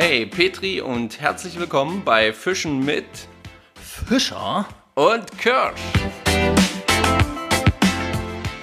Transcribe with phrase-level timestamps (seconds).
[0.00, 3.04] Hey Petri und herzlich willkommen bei Fischen mit
[3.74, 5.80] Fischer und Kirsch.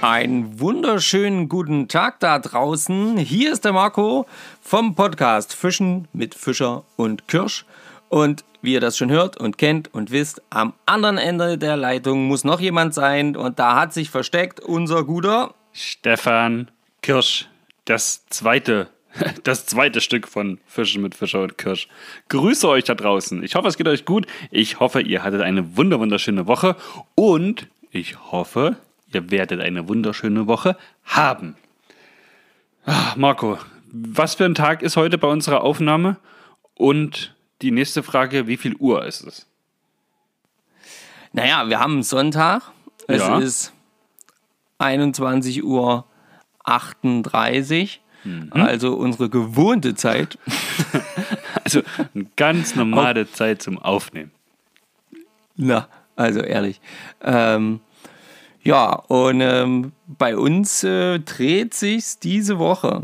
[0.00, 3.18] Einen wunderschönen guten Tag da draußen.
[3.18, 4.24] Hier ist der Marco
[4.62, 7.66] vom Podcast Fischen mit Fischer und Kirsch.
[8.08, 12.28] Und wie ihr das schon hört und kennt und wisst, am anderen Ende der Leitung
[12.28, 13.36] muss noch jemand sein.
[13.36, 16.70] Und da hat sich versteckt unser guter Stefan
[17.02, 17.46] Kirsch.
[17.84, 18.88] Das zweite,
[19.44, 21.88] das zweite Stück von Fischen mit Fischer und Kirsch.
[22.28, 23.42] Grüße euch da draußen.
[23.42, 24.26] Ich hoffe, es geht euch gut.
[24.50, 26.76] Ich hoffe, ihr hattet eine wunderschöne Woche.
[27.14, 28.76] Und ich hoffe,
[29.12, 31.56] ihr werdet eine wunderschöne Woche haben.
[32.84, 33.58] Ach, Marco,
[33.90, 36.16] was für ein Tag ist heute bei unserer Aufnahme?
[36.74, 39.46] Und die nächste Frage, wie viel Uhr ist es?
[41.32, 42.62] Naja, wir haben Sonntag.
[43.08, 43.38] Es Ja.
[43.38, 43.72] ist
[44.78, 46.04] 21 Uhr
[46.64, 48.00] 38.
[48.26, 48.50] Mhm.
[48.52, 50.38] Also unsere gewohnte Zeit.
[51.64, 51.82] Also
[52.14, 54.30] eine ganz normale Zeit zum Aufnehmen.
[55.56, 56.80] Na, also ehrlich.
[57.20, 57.80] Ähm,
[58.62, 63.02] ja, und ähm, bei uns äh, dreht sich diese Woche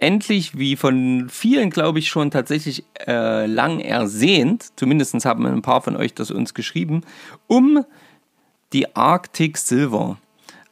[0.00, 5.82] endlich, wie von vielen, glaube ich, schon tatsächlich äh, lang ersehnt, zumindest haben ein paar
[5.82, 7.02] von euch das uns geschrieben,
[7.46, 7.84] um
[8.72, 10.18] die Arctic Silver.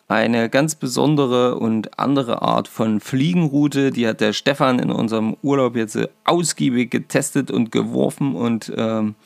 [0.09, 5.77] Eine ganz besondere und andere Art von Fliegenroute, die hat der Stefan in unserem Urlaub
[5.77, 9.17] jetzt äh, ausgiebig getestet und geworfen und ähm,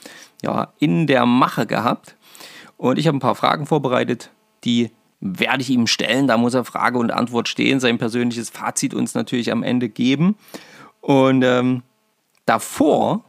[0.42, 2.16] ja, in der Mache gehabt.
[2.76, 4.32] Und ich habe ein paar Fragen vorbereitet,
[4.64, 6.26] die werde ich ihm stellen.
[6.26, 10.34] Da muss er Frage und Antwort stehen, sein persönliches Fazit uns natürlich am Ende geben.
[11.00, 11.82] Und ähm,
[12.44, 13.22] davor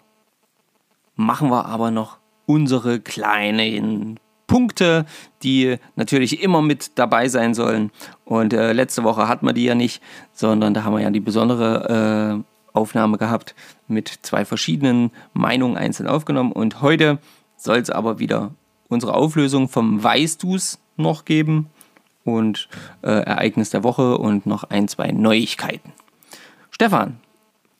[1.15, 2.17] machen wir aber noch
[2.47, 4.19] unsere kleinen
[4.53, 5.07] Punkte,
[5.41, 7.89] die natürlich immer mit dabei sein sollen.
[8.23, 9.99] Und äh, letzte Woche hatten wir die ja nicht,
[10.31, 13.55] sondern da haben wir ja die besondere äh, Aufnahme gehabt
[13.87, 16.51] mit zwei verschiedenen Meinungen einzeln aufgenommen.
[16.51, 17.17] Und heute
[17.57, 18.51] soll es aber wieder
[18.89, 21.71] unsere Auflösung vom Weißt du's noch geben
[22.23, 22.69] und
[23.01, 25.93] äh, Ereignis der Woche und noch ein, zwei Neuigkeiten.
[26.69, 27.17] Stefan,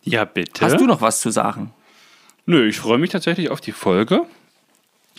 [0.02, 0.66] Ja, bitte.
[0.66, 1.72] hast du noch was zu sagen?
[2.48, 4.25] Nö, ich freue mich tatsächlich auf die Folge.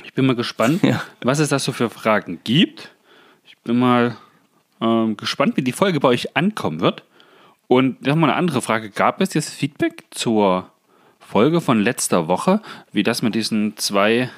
[0.02, 1.02] Ich bin mal gespannt, Ja.
[1.22, 2.90] was es da so für Fragen gibt.
[3.46, 4.16] Ich bin mal
[4.80, 7.04] ähm, gespannt, wie die Folge bei euch ankommen wird.
[7.68, 8.90] Und noch mal eine andere Frage.
[8.90, 10.68] Gab es jetzt Feedback zur
[11.20, 12.60] Folge von letzter Woche,
[12.92, 14.30] wie das mit diesen zwei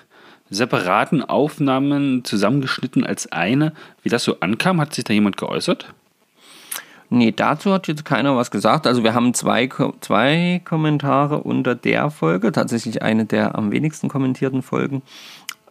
[0.48, 4.80] separaten Aufnahmen zusammengeschnitten als eine, wie das so ankam?
[4.80, 5.92] Hat sich da jemand geäußert?
[7.08, 8.86] Nee, dazu hat jetzt keiner was gesagt.
[8.86, 9.68] Also wir haben zwei,
[10.00, 15.02] zwei Kommentare unter der Folge, tatsächlich eine der am wenigsten kommentierten Folgen.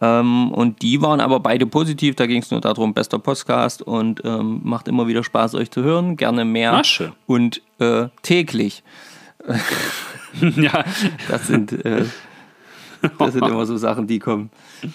[0.00, 2.16] Ähm, und die waren aber beide positiv.
[2.16, 5.82] Da ging es nur darum, bester Podcast und ähm, macht immer wieder Spaß, euch zu
[5.82, 6.16] hören.
[6.16, 7.12] Gerne mehr schön.
[7.26, 8.82] und äh, täglich.
[10.56, 10.84] ja,
[11.28, 12.04] Das sind, äh,
[13.18, 14.50] das sind immer so Sachen, die kommen.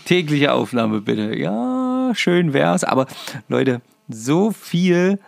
[0.05, 1.37] Tägliche Aufnahme bitte.
[1.37, 2.83] Ja, schön wär's.
[2.83, 3.07] Aber
[3.47, 5.19] Leute, so viel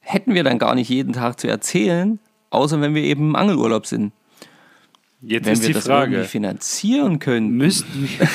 [0.00, 2.18] hätten wir dann gar nicht jeden Tag zu erzählen,
[2.50, 4.12] außer wenn wir eben im Angelurlaub sind.
[5.22, 6.12] Jetzt Wenn ist wir die das Frage.
[6.14, 7.50] irgendwie finanzieren können.
[7.56, 7.86] Müssen
[8.18, 8.28] wir,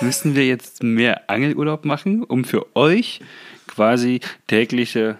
[0.00, 3.20] müssen wir jetzt mehr Angelurlaub machen, um für euch
[3.66, 5.18] quasi tägliche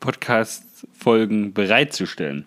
[0.00, 2.44] Podcast-Folgen bereitzustellen?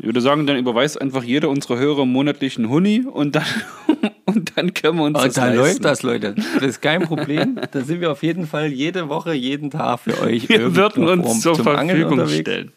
[0.00, 3.44] Ich würde sagen, dann überweist einfach jeder unserer Hörer monatlich einen Huni und dann,
[4.26, 5.58] und dann können wir uns das Und da leisten.
[5.58, 6.34] läuft das, Leute.
[6.54, 7.58] Das ist kein Problem.
[7.72, 10.48] Da sind wir auf jeden Fall jede Woche, jeden Tag für euch.
[10.48, 12.72] Wir würden uns zur Verfügung stellen.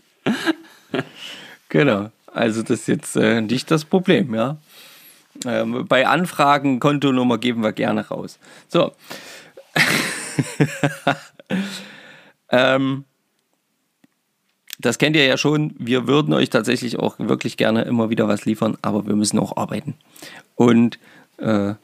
[1.70, 2.09] Genau.
[2.34, 4.58] Also das ist jetzt äh, nicht das Problem, ja.
[5.46, 8.40] Ähm, bei Anfragen Kontonummer geben wir gerne raus.
[8.68, 8.94] So.
[12.50, 13.06] ähm,
[14.80, 15.74] das kennt ihr ja schon.
[15.78, 19.58] Wir würden euch tatsächlich auch wirklich gerne immer wieder was liefern, aber wir müssen auch
[19.58, 19.96] arbeiten.
[20.56, 21.00] Und
[21.38, 21.75] äh,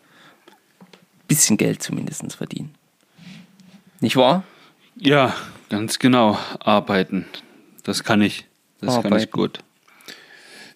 [1.27, 2.73] bisschen Geld zumindest verdienen.
[3.99, 4.43] Nicht wahr?
[4.95, 5.35] Ja,
[5.69, 6.37] ganz genau.
[6.59, 7.25] Arbeiten.
[7.83, 8.45] Das kann ich.
[8.79, 9.31] Das kann ich Arbeiten.
[9.31, 9.59] gut.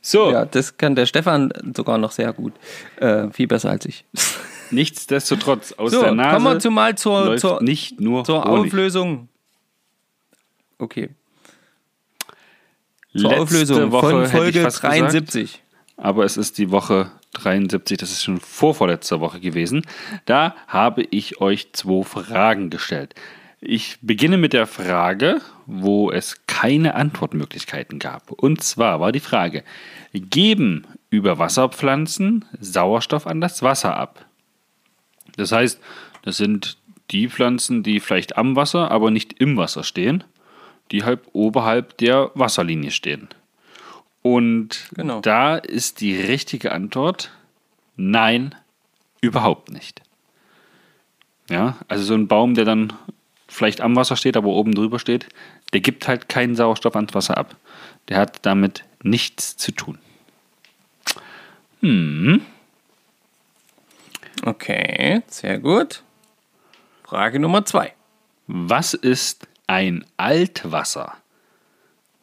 [0.01, 2.53] So, Ja, das kann der Stefan sogar noch sehr gut.
[2.97, 4.05] Äh, viel besser als ich.
[4.71, 8.71] nichtsdestotrotz aus So, der Nase kommen wir zu mal zur, zur, nicht nur zur Honig.
[8.71, 9.29] Auflösung.
[10.79, 11.09] Okay.
[13.11, 14.99] Zur Letzte Auflösung Woche von Folge fast gesagt.
[14.99, 15.61] 73.
[15.97, 19.83] aber es ist die Woche 73, das ist schon vor vorletzter Woche gewesen.
[20.25, 23.13] Da habe ich euch zwei Fragen gestellt.
[23.63, 28.31] Ich beginne mit der Frage, wo es keine Antwortmöglichkeiten gab.
[28.31, 29.63] Und zwar war die Frage,
[30.13, 34.25] geben Überwasserpflanzen Sauerstoff an das Wasser ab?
[35.37, 35.79] Das heißt,
[36.23, 36.77] das sind
[37.11, 40.23] die Pflanzen, die vielleicht am Wasser, aber nicht im Wasser stehen,
[40.91, 43.29] die halb oberhalb der Wasserlinie stehen.
[44.23, 45.21] Und Genau.
[45.21, 47.31] da ist die richtige Antwort
[47.95, 48.55] nein,
[49.21, 50.01] überhaupt nicht.
[51.49, 52.93] Ja, also so ein Baum, der dann
[53.51, 55.27] vielleicht am Wasser steht, aber oben drüber steht,
[55.73, 57.55] der gibt halt keinen Sauerstoff ans Wasser ab.
[58.09, 59.99] Der hat damit nichts zu tun.
[64.43, 66.03] Okay, sehr gut.
[67.03, 67.93] Frage Nummer zwei.
[68.47, 71.13] Was ist ein Altwasser?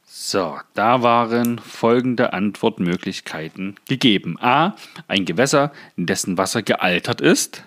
[0.05, 4.37] So, da waren folgende Antwortmöglichkeiten gegeben.
[4.41, 4.75] A.
[5.07, 7.65] Ein Gewässer, dessen Wasser gealtert ist.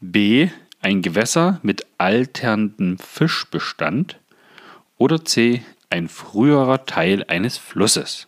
[0.00, 0.50] B.
[0.84, 4.18] Ein Gewässer mit alterndem Fischbestand.
[4.98, 5.62] Oder C.
[5.88, 8.26] Ein früherer Teil eines Flusses.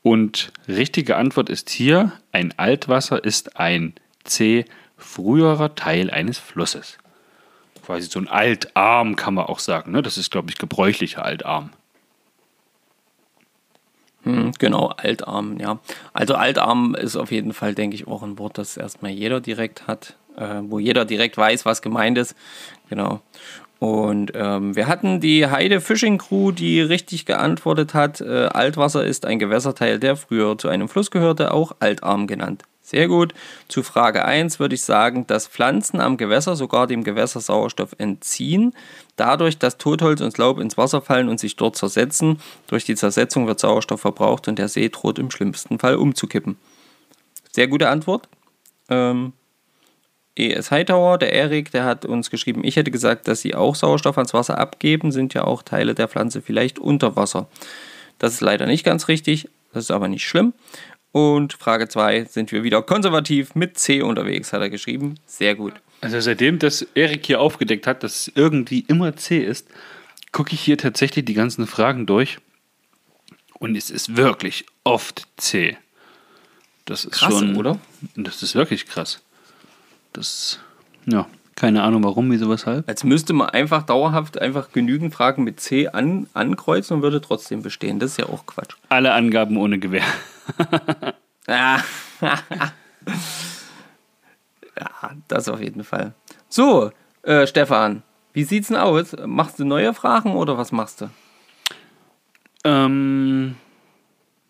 [0.00, 4.64] Und richtige Antwort ist hier, ein Altwasser ist ein C.
[4.96, 6.98] früherer Teil eines Flusses.
[7.84, 9.90] Quasi so ein Altarm kann man auch sagen.
[9.90, 10.02] Ne?
[10.02, 11.70] Das ist, glaube ich, gebräuchlicher Altarm.
[14.22, 15.80] Hm, Genau, Altarm, ja.
[16.12, 19.88] Also Altarm ist auf jeden Fall, denke ich, auch ein Wort, das erstmal jeder direkt
[19.88, 22.34] hat, äh, wo jeder direkt weiß, was gemeint ist.
[22.88, 23.20] Genau.
[23.78, 28.20] Und ähm, wir hatten die Heide Fishing Crew, die richtig geantwortet hat.
[28.20, 32.62] Äh, Altwasser ist ein Gewässerteil, der früher zu einem Fluss gehörte, auch Altarm genannt.
[32.80, 33.34] Sehr gut.
[33.66, 38.74] Zu Frage 1 würde ich sagen, dass Pflanzen am Gewässer sogar dem Gewässer Sauerstoff entziehen.
[39.16, 42.38] Dadurch, dass Totholz und Laub ins Wasser fallen und sich dort zersetzen.
[42.68, 46.56] Durch die Zersetzung wird Sauerstoff verbraucht und der See droht im schlimmsten Fall umzukippen.
[47.50, 48.28] Sehr gute Antwort.
[48.88, 49.32] Ähm,
[50.36, 54.18] ES Hightower, der Erik, der hat uns geschrieben, ich hätte gesagt, dass sie auch Sauerstoff
[54.18, 57.48] ans Wasser abgeben, sind ja auch Teile der Pflanze vielleicht unter Wasser.
[58.18, 60.52] Das ist leider nicht ganz richtig, das ist aber nicht schlimm.
[61.12, 65.14] Und Frage 2, sind wir wieder konservativ mit C unterwegs, hat er geschrieben.
[65.26, 65.74] Sehr gut.
[66.02, 69.68] Also seitdem das Erik hier aufgedeckt hat, dass es irgendwie immer C ist,
[70.32, 72.38] gucke ich hier tatsächlich die ganzen Fragen durch.
[73.54, 75.78] Und es ist wirklich oft C.
[76.84, 77.78] Das ist Krass, schon, oder?
[78.14, 79.22] Das ist wirklich krass.
[80.16, 80.60] Das,
[81.04, 81.26] ja,
[81.56, 82.88] keine Ahnung warum, wieso, weshalb.
[82.88, 87.62] Als müsste man einfach dauerhaft einfach genügend Fragen mit C an, ankreuzen und würde trotzdem
[87.62, 87.98] bestehen.
[87.98, 88.76] Das ist ja auch Quatsch.
[88.88, 90.04] Alle Angaben ohne Gewehr.
[91.48, 91.80] Ja,
[95.28, 96.12] das auf jeden Fall.
[96.48, 96.90] So,
[97.22, 98.02] äh, Stefan,
[98.32, 99.16] wie sieht's denn aus?
[99.24, 101.10] Machst du neue Fragen oder was machst du?
[102.64, 103.56] Ähm,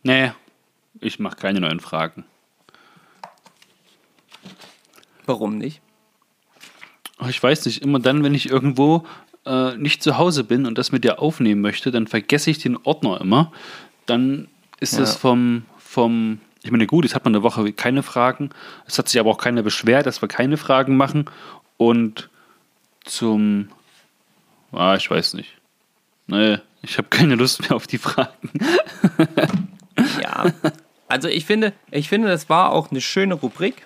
[0.02, 0.32] nee,
[1.00, 2.24] ich mache keine neuen Fragen.
[5.26, 5.80] Warum nicht?
[7.20, 9.04] Oh, Ich weiß nicht, immer dann, wenn ich irgendwo
[9.44, 12.76] äh, nicht zu Hause bin und das mit dir aufnehmen möchte, dann vergesse ich den
[12.84, 13.52] Ordner immer.
[14.06, 14.48] Dann
[14.80, 15.02] ist Ja.
[15.04, 18.50] es vom, vom, ich meine, gut, jetzt hat man eine Woche keine Fragen.
[18.86, 21.26] Es hat sich aber auch keiner beschwert, dass wir keine Fragen machen.
[21.78, 22.28] Und
[23.04, 23.68] zum,
[24.72, 25.52] ah, ich weiß nicht.
[26.26, 28.50] Nee, ich habe keine Lust mehr auf die Fragen.
[30.22, 30.52] Ja,
[31.08, 33.84] also ich finde, ich finde, das war auch eine schöne Rubrik.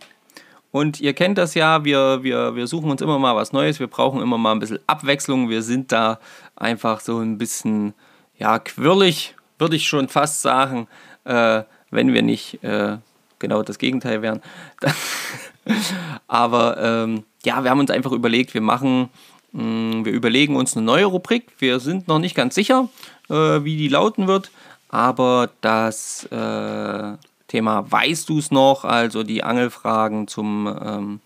[0.72, 3.88] Und ihr kennt das ja, wir, wir, wir suchen uns immer mal was Neues, wir
[3.88, 5.49] brauchen immer mal ein bisschen Abwechslung.
[5.50, 6.20] Wir sind da
[6.55, 7.94] einfach so ein bisschen,
[8.38, 10.87] ja, quirlig, würde ich schon fast sagen,
[11.25, 12.99] äh, wenn wir nicht äh,
[13.40, 14.40] genau das Gegenteil wären.
[16.28, 19.11] Aber ähm, ja, wir haben uns einfach überlegt, wir machen,
[19.52, 21.49] mh, wir überlegen uns eine neue Rubrik.
[21.58, 22.88] Wir sind noch nicht ganz sicher,
[23.28, 24.50] äh, wie die lauten wird,
[24.88, 27.16] aber das äh,
[27.50, 31.21] Thema weißt du es noch, also die Angelfragen zum ähm,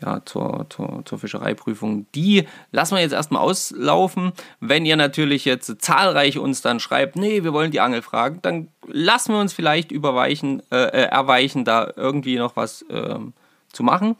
[0.00, 4.32] ja, zur, zur, zur Fischereiprüfung, die lassen wir jetzt erstmal auslaufen.
[4.58, 9.34] Wenn ihr natürlich jetzt zahlreich uns dann schreibt, nee, wir wollen die Angelfragen, dann lassen
[9.34, 13.34] wir uns vielleicht überweichen, äh, äh, erweichen, da irgendwie noch was ähm,
[13.72, 14.16] zu machen.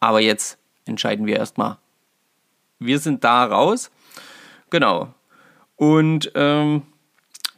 [0.00, 1.78] Aber jetzt entscheiden wir erstmal.
[2.80, 3.92] Wir sind da raus.
[4.70, 5.14] Genau.
[5.76, 6.82] Und ähm,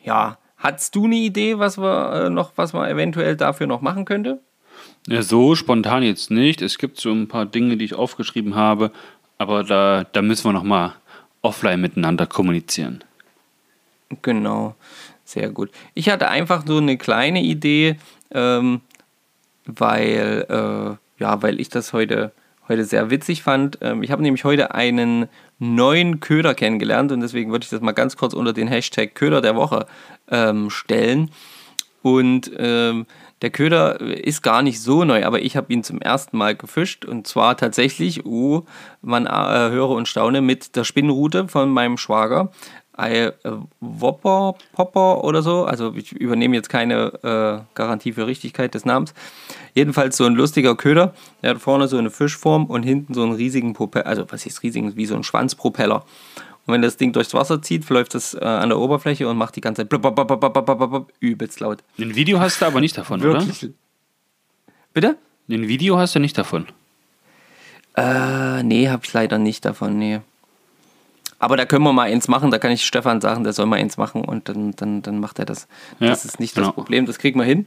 [0.02, 4.04] ja, hast du eine Idee, was wir äh, noch, was man eventuell dafür noch machen
[4.04, 4.40] könnte?
[5.06, 6.62] Ja, so spontan jetzt nicht.
[6.62, 8.90] Es gibt so ein paar Dinge, die ich aufgeschrieben habe,
[9.38, 10.94] aber da, da müssen wir nochmal
[11.42, 13.04] offline miteinander kommunizieren.
[14.22, 14.74] Genau,
[15.24, 15.70] sehr gut.
[15.94, 17.96] Ich hatte einfach so eine kleine Idee,
[18.30, 18.80] ähm,
[19.66, 22.32] weil, äh, ja, weil ich das heute,
[22.68, 23.78] heute sehr witzig fand.
[23.80, 25.28] Ähm, ich habe nämlich heute einen
[25.58, 29.40] neuen Köder kennengelernt und deswegen würde ich das mal ganz kurz unter den Hashtag Köder
[29.40, 29.86] der Woche
[30.30, 31.30] ähm, stellen.
[32.02, 33.06] Und ähm,
[33.40, 37.04] der Köder ist gar nicht so neu, aber ich habe ihn zum ersten Mal gefischt
[37.04, 38.64] und zwar tatsächlich, oh,
[39.00, 42.52] man äh, höre und staune, mit der Spinnrute von meinem Schwager.
[42.96, 43.32] Ein äh,
[43.80, 49.14] Whopper Popper oder so, also ich übernehme jetzt keine äh, Garantie für Richtigkeit des Namens.
[49.74, 53.32] Jedenfalls so ein lustiger Köder, der hat vorne so eine Fischform und hinten so einen
[53.32, 56.04] riesigen Propeller, also was ist riesig, wie so ein Schwanzpropeller.
[56.66, 59.56] Und wenn das Ding durchs Wasser zieht, läuft das äh, an der Oberfläche und macht
[59.56, 61.82] die ganze Zeit blub, blub, blub, übelst laut.
[61.98, 63.70] Ein Video hast du aber nicht davon, Wirklich.
[64.92, 65.08] Bitte?
[65.08, 65.16] oder?
[65.50, 66.66] Ein Video hast du nicht davon.
[67.96, 70.20] Äh, nee, hab ich leider nicht davon, nee.
[71.38, 73.76] Aber da können wir mal eins machen, da kann ich Stefan sagen, der soll mal
[73.78, 75.66] eins machen und dann, dann, dann macht er das.
[76.00, 76.68] Ja, das ist nicht genau.
[76.68, 77.66] das Problem, das kriegen wir hin.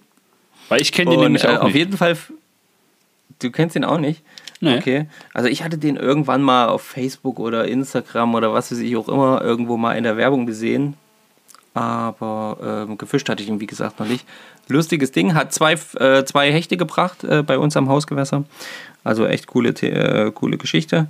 [0.70, 1.76] Weil ich kenne den Und, nämlich äh, auch auf nicht.
[1.76, 2.18] jeden Fall,
[3.40, 4.24] du kennst ihn auch nicht?
[4.60, 4.78] Nee.
[4.78, 5.08] Okay.
[5.34, 9.08] Also ich hatte den irgendwann mal auf Facebook oder Instagram oder was weiß ich auch
[9.08, 10.96] immer irgendwo mal in der Werbung gesehen.
[11.74, 14.26] Aber ähm, gefischt hatte ich ihn, wie gesagt, noch nicht.
[14.68, 18.46] Lustiges Ding, hat zwei, äh, zwei Hechte gebracht äh, bei uns am Hausgewässer.
[19.04, 21.08] Also echt coole, äh, coole Geschichte.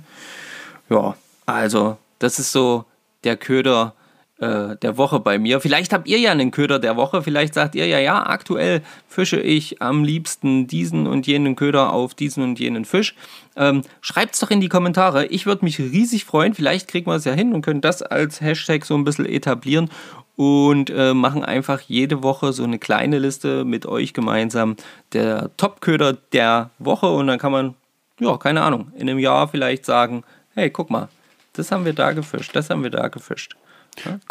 [0.90, 2.84] Ja, also das ist so
[3.24, 3.94] der Köder
[4.38, 5.60] äh, der Woche bei mir.
[5.60, 7.22] Vielleicht habt ihr ja einen Köder der Woche.
[7.22, 12.14] Vielleicht sagt ihr ja, ja, aktuell fische ich am liebsten diesen und jenen Köder auf
[12.14, 13.16] diesen und jenen Fisch.
[13.56, 15.26] Ähm, Schreibt es doch in die Kommentare.
[15.26, 16.54] Ich würde mich riesig freuen.
[16.54, 19.90] Vielleicht kriegen wir es ja hin und können das als Hashtag so ein bisschen etablieren
[20.36, 24.76] und äh, machen einfach jede Woche so eine kleine Liste mit euch gemeinsam
[25.12, 27.74] der Top-Köder der Woche und dann kann man,
[28.20, 30.22] ja, keine Ahnung, in einem Jahr vielleicht sagen,
[30.54, 31.08] hey, guck mal,
[31.58, 33.56] das haben wir da gefischt, das haben wir da gefischt.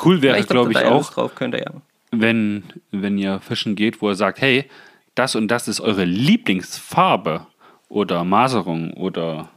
[0.04, 1.72] Cool wäre, glaube ich, ja auch, drauf, könnt ihr ja.
[2.12, 4.70] wenn, wenn ihr fischen geht, wo ihr sagt, hey,
[5.16, 7.48] das und das ist eure Lieblingsfarbe
[7.90, 9.50] oder Maserung oder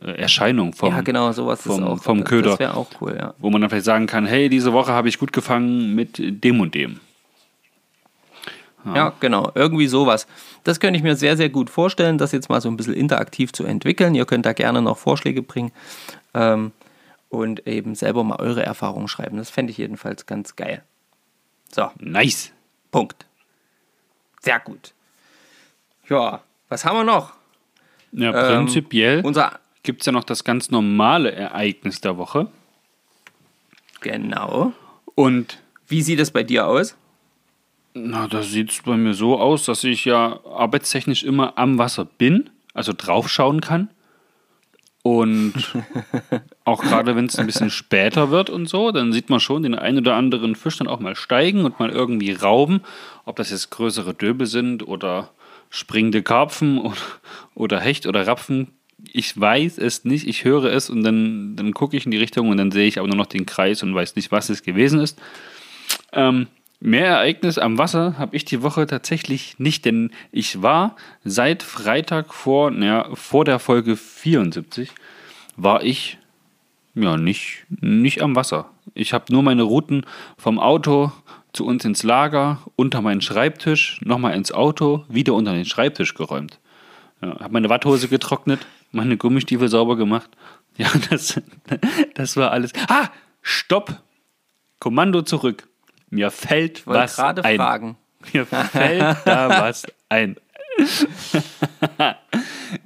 [0.00, 2.02] äh, Erscheinung vom, ja, genau, sowas vom, ist auch.
[2.02, 2.50] vom Köder.
[2.50, 3.34] Das wäre auch cool, ja.
[3.38, 6.60] wo man dann vielleicht sagen kann, hey, diese Woche habe ich gut gefangen mit dem
[6.60, 7.00] und dem.
[8.94, 10.26] Ja, genau, irgendwie sowas.
[10.64, 13.52] Das könnte ich mir sehr, sehr gut vorstellen, das jetzt mal so ein bisschen interaktiv
[13.52, 14.14] zu entwickeln.
[14.14, 15.72] Ihr könnt da gerne noch Vorschläge bringen
[16.32, 16.72] ähm,
[17.28, 19.36] und eben selber mal eure Erfahrungen schreiben.
[19.36, 20.82] Das fände ich jedenfalls ganz geil.
[21.70, 22.52] So, Nice.
[22.90, 23.26] Punkt.
[24.40, 24.94] Sehr gut.
[26.08, 27.34] Ja, was haben wir noch?
[28.12, 29.58] Ja, Ähm, prinzipiell Unser.
[29.82, 32.48] gibt es ja noch das ganz normale Ereignis der Woche.
[34.00, 34.72] Genau.
[35.14, 36.96] Und Wie sieht es bei dir aus?
[37.94, 42.04] na, da sieht es bei mir so aus, dass ich ja arbeitstechnisch immer am Wasser
[42.04, 43.90] bin, also draufschauen kann.
[45.08, 45.54] Und
[46.64, 49.74] auch gerade wenn es ein bisschen später wird und so, dann sieht man schon den
[49.74, 52.82] einen oder anderen Fisch dann auch mal steigen und mal irgendwie rauben.
[53.24, 55.30] Ob das jetzt größere Döbel sind oder
[55.70, 57.00] springende Karpfen oder,
[57.54, 58.68] oder Hecht oder Rapfen.
[59.10, 62.50] Ich weiß es nicht, ich höre es und dann, dann gucke ich in die Richtung
[62.50, 65.00] und dann sehe ich aber nur noch den Kreis und weiß nicht, was es gewesen
[65.00, 65.18] ist.
[66.12, 66.48] Ähm,
[66.80, 72.32] mehr Ereignis am Wasser habe ich die Woche tatsächlich nicht, denn ich war seit Freitag
[72.32, 74.92] vor, naja, vor der Folge 74,
[75.56, 76.18] war ich
[76.94, 78.70] ja nicht, nicht am Wasser.
[78.94, 80.04] Ich habe nur meine Routen
[80.36, 81.12] vom Auto
[81.52, 86.58] zu uns ins Lager, unter meinen Schreibtisch, nochmal ins Auto, wieder unter den Schreibtisch geräumt.
[87.20, 90.30] Ja, habe meine Watthose getrocknet, meine Gummistiefel sauber gemacht.
[90.76, 91.40] Ja, das,
[92.14, 92.72] das war alles.
[92.88, 93.08] Ah,
[93.42, 94.02] stopp!
[94.78, 95.66] Kommando zurück.
[96.10, 97.56] Mir fällt Wollte was gerade ein.
[97.56, 97.96] fragen.
[98.32, 100.36] Mir fällt da was ein.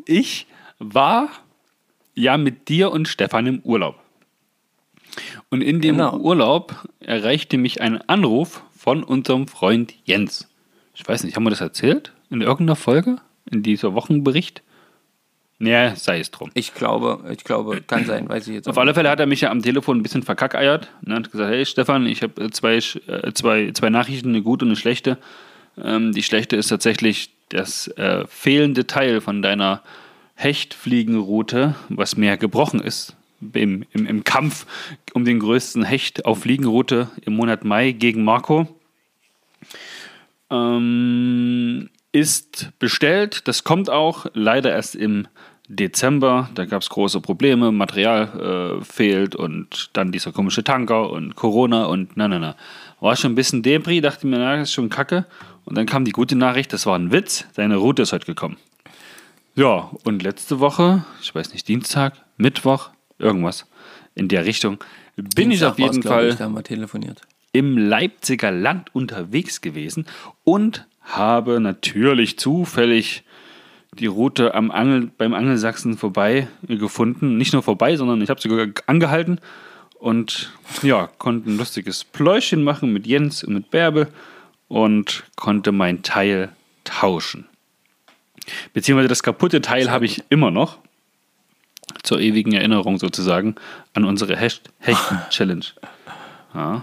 [0.06, 0.46] Ich
[0.78, 1.28] war
[2.14, 3.96] ja mit dir und Stefan im Urlaub.
[5.50, 6.16] Und in dem Genau.
[6.18, 10.48] Urlaub erreichte mich ein Anruf von unserem Freund Jens.
[10.94, 12.12] Ich weiß nicht, haben wir das erzählt?
[12.30, 13.16] In irgendeiner Folge?
[13.50, 14.62] In dieser Wochenbericht?
[15.62, 16.50] Naja, sei es drum.
[16.54, 19.42] Ich glaube, ich glaube, kann sein, weiß ich jetzt Auf alle Fälle hat er mich
[19.42, 23.06] ja am Telefon ein bisschen verkackeiert und hat gesagt, hey Stefan, ich habe zwei, Sch-
[23.08, 25.18] äh, zwei, zwei Nachrichten, eine gute und eine schlechte.
[25.80, 29.82] Ähm, die schlechte ist tatsächlich das äh, fehlende Teil von deiner
[30.34, 33.14] Hechtfliegenroute, was mir gebrochen ist
[33.52, 34.66] im, im, im Kampf
[35.14, 38.66] um den größten Hecht auf Fliegenroute im Monat Mai gegen Marco.
[40.50, 43.46] Ähm, ist bestellt.
[43.46, 45.28] Das kommt auch leider erst im
[45.76, 46.50] Dezember.
[46.54, 47.72] Da gab es große Probleme.
[47.72, 52.56] Material äh, fehlt und dann dieser komische Tanker und Corona und na, na, na.
[53.00, 55.26] War schon ein bisschen Debris, dachte mir, na, das ist schon kacke.
[55.64, 57.46] Und dann kam die gute Nachricht, das war ein Witz.
[57.54, 58.56] Deine Route ist heute gekommen.
[59.54, 63.66] Ja, und letzte Woche, ich weiß nicht, Dienstag, Mittwoch, irgendwas
[64.14, 64.78] in der Richtung,
[65.16, 67.20] bin ich Dienstag auf jeden Fall Ich, da haben wir telefoniert.
[67.52, 70.06] im Leipziger Land unterwegs gewesen
[70.44, 73.24] und habe natürlich zufällig
[73.94, 77.36] die Route am Angel, beim Angelsachsen vorbei gefunden.
[77.36, 79.38] Nicht nur vorbei, sondern ich habe sogar angehalten
[79.98, 84.08] und ja, konnte ein lustiges Pläuschen machen mit Jens und mit Bärbel
[84.68, 86.50] und konnte mein Teil
[86.84, 87.46] tauschen.
[88.72, 90.78] Beziehungsweise das kaputte Teil habe ich immer noch.
[92.02, 93.56] Zur ewigen Erinnerung sozusagen
[93.92, 95.66] an unsere Hecht- Hechten-Challenge.
[96.54, 96.82] Ja.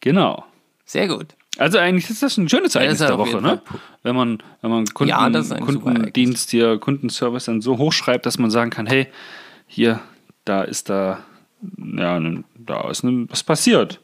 [0.00, 0.44] Genau.
[0.84, 1.34] Sehr gut.
[1.58, 3.60] Also eigentlich ist das ein schönes Ereignis der Woche, ne?
[4.02, 8.70] Wenn man, wenn man Kunden, Ja, Kundendienst hier, Kundenservice dann so hochschreibt, dass man sagen
[8.70, 9.08] kann, hey,
[9.66, 10.00] hier,
[10.44, 11.24] da ist da
[11.76, 12.20] ja,
[12.54, 14.00] da ist was passiert.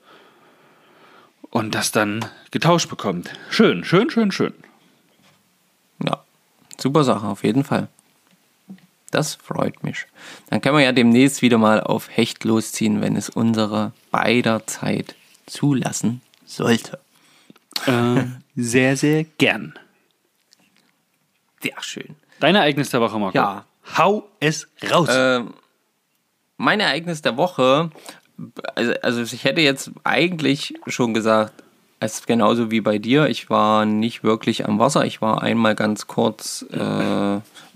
[1.50, 3.30] Und das dann getauscht bekommt.
[3.48, 4.54] Schön, schön, schön, schön.
[6.04, 6.24] Ja,
[6.78, 7.88] super Sache, auf jeden Fall.
[9.12, 10.06] Das freut mich.
[10.50, 15.14] Dann können wir ja demnächst wieder mal auf Hecht losziehen, wenn es unsere beider Zeit
[15.46, 16.98] zulassen sollte.
[17.86, 18.24] Äh,
[18.56, 19.74] sehr, sehr gern.
[21.62, 22.16] Sehr schön.
[22.40, 23.36] Dein Ereignis der Woche, Marco.
[23.36, 23.64] Ja.
[23.96, 25.08] Hau es raus.
[25.10, 25.54] Ähm,
[26.56, 27.90] mein Ereignis der Woche,
[28.74, 31.52] also, also ich hätte jetzt eigentlich schon gesagt,
[32.00, 33.28] es ist genauso wie bei dir.
[33.28, 35.04] Ich war nicht wirklich am Wasser.
[35.06, 37.34] Ich war einmal ganz kurz äh,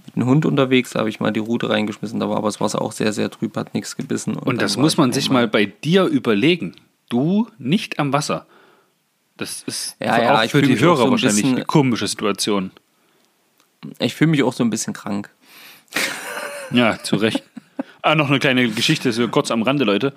[0.08, 2.60] mit einem Hund unterwegs, da habe ich mal die Route reingeschmissen, da war aber das
[2.60, 4.34] Wasser auch sehr, sehr trüb, hat nichts gebissen.
[4.34, 6.74] Und, und das muss man sich mal bei dir überlegen.
[7.08, 8.46] Du nicht am Wasser.
[9.38, 12.70] Das ist ja, ja, auch für die Hörer so wahrscheinlich bisschen, eine komische Situation.
[13.98, 15.30] Ich fühle mich auch so ein bisschen krank.
[16.70, 17.42] Ja, zu Recht.
[18.02, 20.12] Ah, noch eine kleine Geschichte, so kurz am Rande, Leute.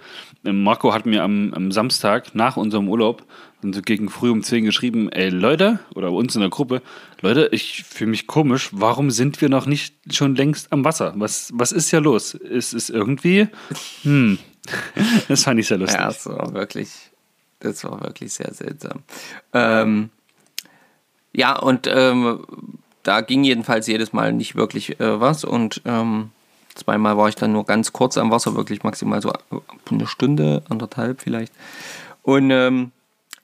[0.45, 3.25] Ähm, Marco hat mir am, am Samstag nach unserem Urlaub
[3.63, 6.81] so gegen früh um 10 geschrieben, ey Leute, oder uns in der Gruppe,
[7.21, 11.13] Leute, ich fühle mich komisch, warum sind wir noch nicht schon längst am Wasser?
[11.17, 12.33] Was, was ist ja los?
[12.33, 13.47] Ist es irgendwie,
[14.03, 14.39] hm,
[15.27, 15.99] das fand ich sehr lustig.
[15.99, 16.89] Ja, war wirklich,
[17.61, 19.03] das war wirklich sehr seltsam.
[19.53, 20.09] Ähm,
[21.33, 22.45] ja, und ähm,
[23.03, 26.31] da ging jedenfalls jedes Mal nicht wirklich äh, was und ähm,
[26.75, 29.31] zweimal war ich dann nur ganz kurz am Wasser, wirklich maximal so
[29.89, 31.53] eine Stunde, anderthalb vielleicht.
[32.23, 32.91] Und ähm,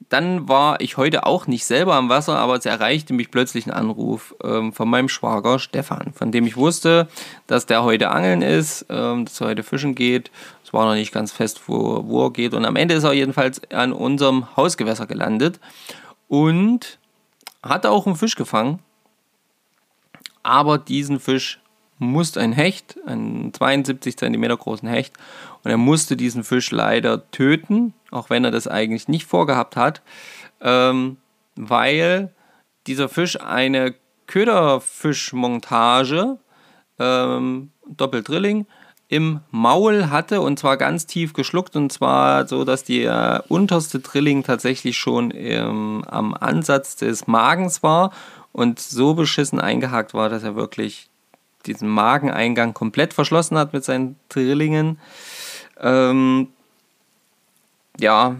[0.08, 3.72] dann war ich heute auch nicht selber am Wasser, aber es erreichte mich plötzlich ein
[3.72, 7.08] Anruf ähm, von meinem Schwager Stefan, von dem ich wusste,
[7.46, 10.30] dass der heute angeln ist, ähm, dass er heute fischen geht.
[10.68, 12.52] Es war noch nicht ganz fest, wo, wo er geht.
[12.52, 15.58] Und am Ende ist er jedenfalls an unserem Hausgewässer gelandet
[16.28, 16.98] und
[17.62, 18.80] hat auch einen Fisch gefangen.
[20.42, 21.58] Aber diesen Fisch
[21.98, 25.14] musste ein Hecht, einen 72 cm großen Hecht,
[25.64, 30.02] und er musste diesen Fisch leider töten, auch wenn er das eigentlich nicht vorgehabt hat,
[30.60, 31.16] ähm,
[31.56, 32.34] weil
[32.86, 33.94] dieser Fisch eine
[34.26, 36.36] Köderfischmontage,
[36.98, 38.66] ähm, Doppeldrilling,
[39.08, 44.42] im Maul hatte und zwar ganz tief geschluckt und zwar so, dass der unterste Drilling
[44.42, 48.12] tatsächlich schon ähm, am Ansatz des Magens war
[48.52, 51.08] und so beschissen eingehakt war, dass er wirklich
[51.64, 54.98] diesen Mageneingang komplett verschlossen hat mit seinen Drillingen.
[55.80, 56.48] Ähm,
[57.98, 58.36] ja,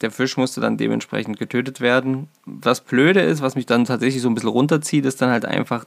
[0.00, 2.28] der Fisch musste dann dementsprechend getötet werden.
[2.46, 5.84] Was blöde ist, was mich dann tatsächlich so ein bisschen runterzieht, ist dann halt einfach,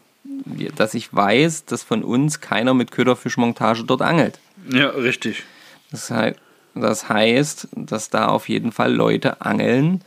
[0.75, 4.39] dass ich weiß, dass von uns keiner mit Köderfischmontage dort angelt.
[4.71, 5.43] Ja, richtig.
[5.91, 6.39] Das, heißt,
[6.75, 10.01] das heißt, dass da auf jeden Fall Leute angeln.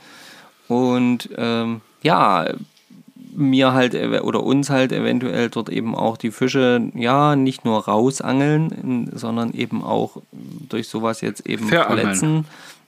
[0.68, 2.46] Und ähm, ja,
[3.36, 9.10] mir halt oder uns halt eventuell dort eben auch die Fische ja nicht nur rausangeln,
[9.14, 10.22] sondern eben auch
[10.68, 12.46] durch sowas jetzt eben verletzen,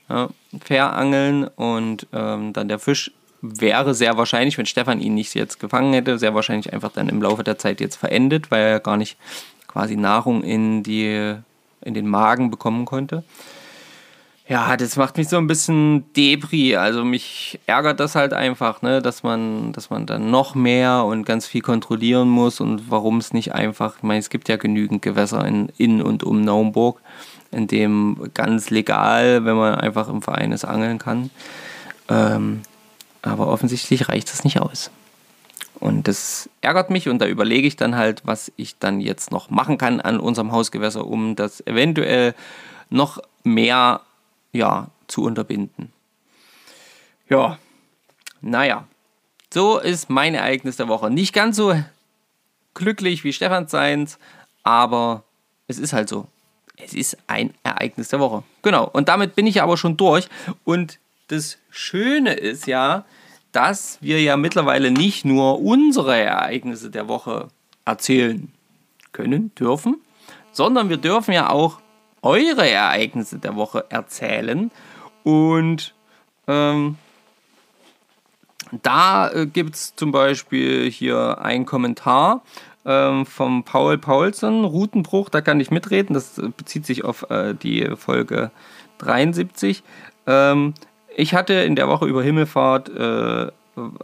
[0.09, 5.61] ja, verangeln und ähm, dann der Fisch wäre sehr wahrscheinlich, wenn Stefan ihn nicht jetzt
[5.61, 8.96] gefangen hätte, sehr wahrscheinlich einfach dann im Laufe der Zeit jetzt verendet, weil er gar
[8.96, 9.16] nicht
[9.66, 11.37] quasi Nahrung in die
[11.81, 13.22] in den Magen bekommen konnte.
[14.48, 16.74] Ja, das macht mich so ein bisschen Debris.
[16.74, 21.24] Also mich ärgert das halt einfach, ne, dass man, dass man dann noch mehr und
[21.27, 25.03] ganz viel kontrollieren muss und warum es nicht einfach, ich meine, es gibt ja genügend
[25.03, 27.03] Gewässer in, in und um Naumburg,
[27.51, 31.29] in dem ganz legal, wenn man einfach im Verein ist, angeln kann.
[32.09, 32.62] Ähm,
[33.29, 34.91] aber offensichtlich reicht das nicht aus.
[35.81, 39.49] Und das ärgert mich und da überlege ich dann halt, was ich dann jetzt noch
[39.49, 42.35] machen kann an unserem Hausgewässer, um das eventuell
[42.91, 44.01] noch mehr
[44.53, 45.93] ja, zu unterbinden.
[47.29, 47.59] Ja,
[48.41, 48.87] naja,
[49.53, 51.11] so ist mein Ereignis der Woche.
[51.11, 51.75] Nicht ganz so
[52.75, 54.19] glücklich wie Stefan seins,
[54.62, 55.25] aber
[55.67, 56.27] es ist halt so.
[56.77, 58.45] Es ist ein Ereignis der Woche.
[58.62, 60.29] Genau, und damit bin ich aber schon durch.
[60.64, 63.05] Und das Schöne ist ja,
[63.53, 67.49] dass wir ja mittlerweile nicht nur unsere Ereignisse der Woche
[67.85, 68.53] erzählen
[69.13, 69.97] können, dürfen,
[70.53, 71.81] sondern wir dürfen ja auch
[72.23, 74.71] eure Ereignisse der Woche erzählen.
[75.25, 75.95] Und
[76.47, 76.97] ähm,
[78.83, 82.43] da äh, gibt es zum Beispiel hier einen Kommentar
[82.85, 87.55] ähm, vom Paul Paulsen, Routenbruch, da kann ich mitreden, das äh, bezieht sich auf äh,
[87.55, 88.51] die Folge
[88.99, 89.83] 73.
[90.27, 90.75] Ähm,
[91.18, 93.50] ich hatte in der Woche über Himmelfahrt äh,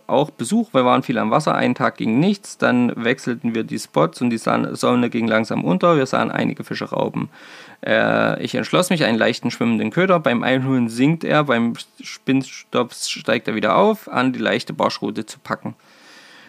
[0.08, 0.74] auch Besuch.
[0.74, 2.58] Wir waren viel am Wasser, einen Tag ging nichts.
[2.58, 5.96] Dann wechselten wir die Spots und die Sonne ging langsam unter.
[5.96, 7.28] Wir sahen einige Fische rauben.
[7.86, 10.18] Äh, ich entschloss mich, einen leichten schwimmenden Köder.
[10.18, 15.38] Beim Einholen sinkt er, beim Spinnstops steigt er wieder auf, an die leichte Barschrute zu
[15.38, 15.76] packen.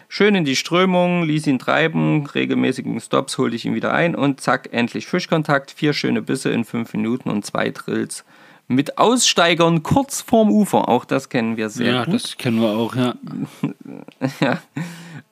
[0.08, 4.40] Schön in die Strömung, ließ ihn treiben, regelmäßigen Stops holte ich ihn wieder ein und
[4.40, 5.70] zack, endlich Fischkontakt.
[5.70, 8.24] Vier schöne Bisse in fünf Minuten und zwei Drills
[8.68, 10.88] mit Aussteigern kurz vorm Ufer.
[10.88, 12.14] Auch das kennen wir sehr ja, gut.
[12.14, 13.14] das kennen wir auch, ja.
[14.40, 14.58] ja.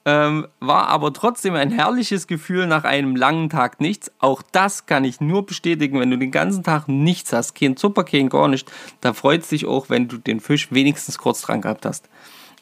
[0.07, 4.11] Ähm, war aber trotzdem ein herrliches Gefühl nach einem langen Tag nichts.
[4.19, 8.03] Auch das kann ich nur bestätigen, wenn du den ganzen Tag nichts hast, kein Zucker,
[8.03, 8.71] kein gar nicht,
[9.01, 12.05] da freut es dich auch, wenn du den Fisch wenigstens kurz dran gehabt hast.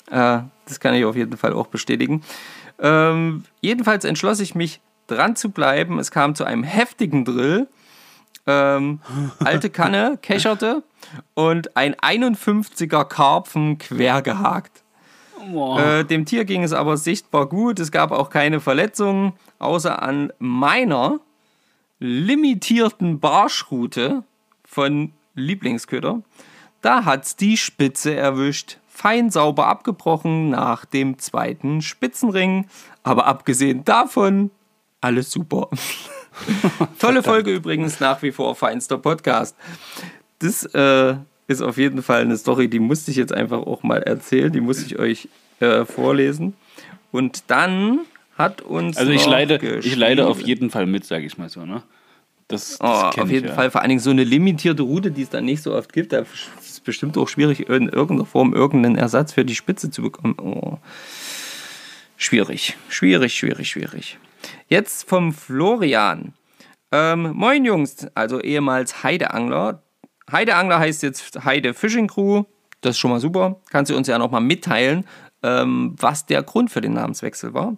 [0.09, 2.23] Äh, das kann ich auf jeden Fall auch bestätigen.
[2.79, 5.99] Ähm, jedenfalls entschloss ich mich, dran zu bleiben.
[5.99, 7.67] Es kam zu einem heftigen Drill.
[8.45, 8.99] Ähm,
[9.39, 10.83] alte Kanne, kecherte
[11.33, 14.83] und ein 51er Karpfen quer gehakt.
[15.77, 17.79] Äh, dem Tier ging es aber sichtbar gut.
[17.79, 21.19] Es gab auch keine Verletzungen, außer an meiner
[21.99, 24.23] limitierten Barschroute
[24.65, 26.21] von Lieblingsköder.
[26.81, 28.77] Da hat's die Spitze erwischt.
[28.87, 32.67] Fein sauber abgebrochen nach dem zweiten Spitzenring.
[33.03, 34.51] Aber abgesehen davon,
[35.01, 35.69] alles super.
[36.99, 39.55] Tolle Folge übrigens, nach wie vor feinster Podcast.
[40.39, 41.15] Das äh,
[41.47, 44.51] ist auf jeden Fall eine Story, die musste ich jetzt einfach auch mal erzählen.
[44.51, 46.55] Die muss ich euch äh, vorlesen.
[47.11, 47.99] Und dann
[48.37, 48.97] hat uns.
[48.97, 51.83] Also ich leide, ich leide auf jeden Fall mit, sage ich mal so, ne?
[52.47, 53.53] Das, das Oh, auf ich, jeden ja.
[53.53, 56.11] Fall, vor allen Dingen so eine limitierte Route, die es dann nicht so oft gibt.
[56.11, 56.27] Da ist
[56.61, 60.35] es bestimmt auch schwierig, in irgendeiner Form irgendeinen Ersatz für die Spitze zu bekommen.
[60.39, 60.77] Oh.
[62.17, 64.17] Schwierig, schwierig, schwierig, schwierig.
[64.67, 66.33] Jetzt vom Florian.
[66.91, 69.81] Ähm, moin Jungs, also ehemals Heideangler.
[70.31, 72.43] Heideangler heißt jetzt Heide Fishing Crew.
[72.81, 73.61] Das ist schon mal super.
[73.71, 75.05] Kannst du uns ja nochmal mitteilen,
[75.41, 77.77] ähm, was der Grund für den Namenswechsel war.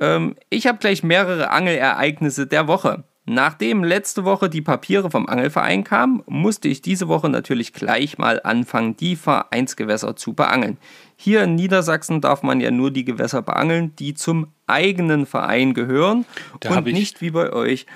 [0.00, 3.04] Ähm, ich habe gleich mehrere Angelereignisse der Woche.
[3.30, 8.40] Nachdem letzte Woche die Papiere vom Angelverein kamen, musste ich diese Woche natürlich gleich mal
[8.42, 10.78] anfangen, die Vereinsgewässer zu beangeln.
[11.20, 16.24] Hier in Niedersachsen darf man ja nur die Gewässer beangeln, die zum eigenen Verein gehören
[16.60, 17.86] Da und nicht wie bei euch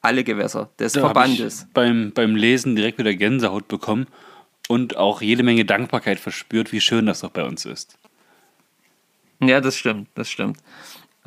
[0.00, 1.66] alle Gewässer des Verbandes.
[1.68, 4.06] Ich beim, beim Lesen direkt wieder Gänsehaut bekommen
[4.66, 7.98] und auch jede Menge Dankbarkeit verspürt, wie schön das doch bei uns ist.
[9.40, 10.56] Ja, das stimmt, das stimmt.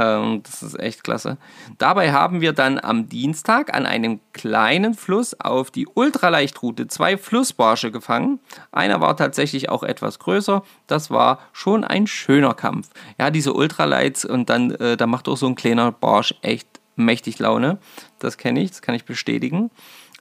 [0.02, 1.38] Ähm, das ist echt klasse.
[1.78, 7.92] Dabei haben wir dann am Dienstag an einem kleinen Fluss auf die Ultraleichtroute zwei Flussbarsche
[7.92, 8.40] gefangen.
[8.72, 10.64] Einer war tatsächlich auch etwas größer.
[10.88, 12.90] Das war schon ein schöner Kampf.
[13.20, 17.40] Ja, diese Ultralights und dann, äh, da macht auch so ein kleiner Barsch echt mächtig
[17.40, 17.78] Laune.
[18.20, 19.70] Das kenne ich, das kann ich bestätigen.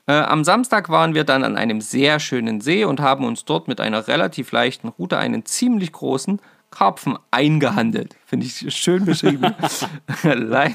[0.07, 3.67] Äh, am Samstag waren wir dann an einem sehr schönen See und haben uns dort
[3.67, 6.39] mit einer relativ leichten Route einen ziemlich großen
[6.71, 8.15] Karpfen eingehandelt.
[8.25, 9.53] Finde ich schön beschrieben.
[10.23, 10.73] Le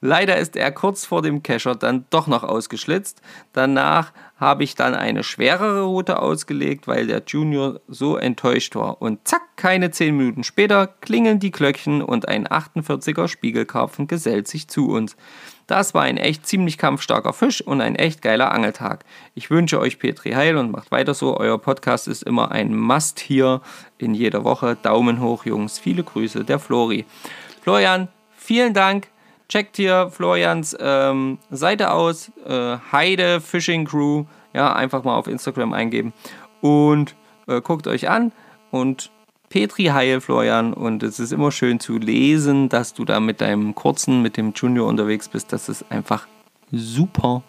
[0.00, 3.22] Leider ist er kurz vor dem Kescher dann doch noch ausgeschlitzt.
[3.52, 4.12] Danach
[4.44, 9.02] habe ich dann eine schwerere Route ausgelegt, weil der Junior so enttäuscht war.
[9.02, 14.68] Und zack, keine 10 Minuten später klingeln die Glöckchen und ein 48er Spiegelkarpfen gesellt sich
[14.68, 15.16] zu uns.
[15.66, 19.04] Das war ein echt ziemlich kampfstarker Fisch und ein echt geiler Angeltag.
[19.34, 21.38] Ich wünsche euch Petri Heil und macht weiter so.
[21.38, 23.62] Euer Podcast ist immer ein Must hier
[23.96, 24.76] in jeder Woche.
[24.82, 25.78] Daumen hoch, Jungs.
[25.78, 27.06] Viele Grüße, der Flori.
[27.62, 29.08] Florian, vielen Dank.
[29.48, 32.30] Checkt hier Florians ähm, Seite aus.
[32.46, 34.24] Äh, Heide Fishing Crew.
[34.52, 36.12] Ja, einfach mal auf Instagram eingeben.
[36.60, 37.14] Und
[37.46, 38.32] äh, guckt euch an.
[38.70, 39.10] Und
[39.50, 40.72] Petri Heil, Florian.
[40.72, 44.52] Und es ist immer schön zu lesen, dass du da mit deinem Kurzen, mit dem
[44.54, 45.52] Junior unterwegs bist.
[45.52, 46.26] Das ist einfach
[46.72, 47.42] super.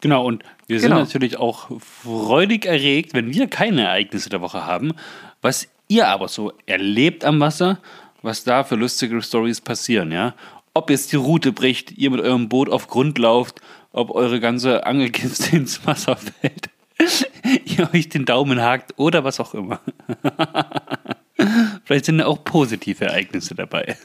[0.00, 1.00] Genau, und wir sind Genau.
[1.00, 4.92] natürlich auch freudig erregt, wenn wir keine Ereignisse der Woche haben,
[5.40, 7.78] was ihr aber so erlebt am Wasser,
[8.22, 10.34] was da für lustige Stories passieren, ja.
[10.76, 13.60] Ob jetzt die Route bricht, ihr mit eurem Boot auf Grund lauft,
[13.92, 16.68] ob eure ganze Angelkiste ins Wasser fällt,
[17.64, 19.80] ihr euch den Daumen hakt oder was auch immer.
[21.84, 23.96] Vielleicht sind ja auch positive Ereignisse dabei.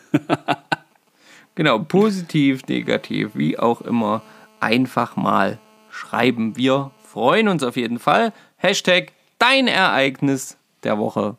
[1.56, 4.22] Genau, positiv, negativ, wie auch immer,
[4.60, 6.56] einfach mal schreiben.
[6.56, 8.32] Wir freuen uns auf jeden Fall.
[8.58, 11.38] Hashtag dein Ereignis der Woche.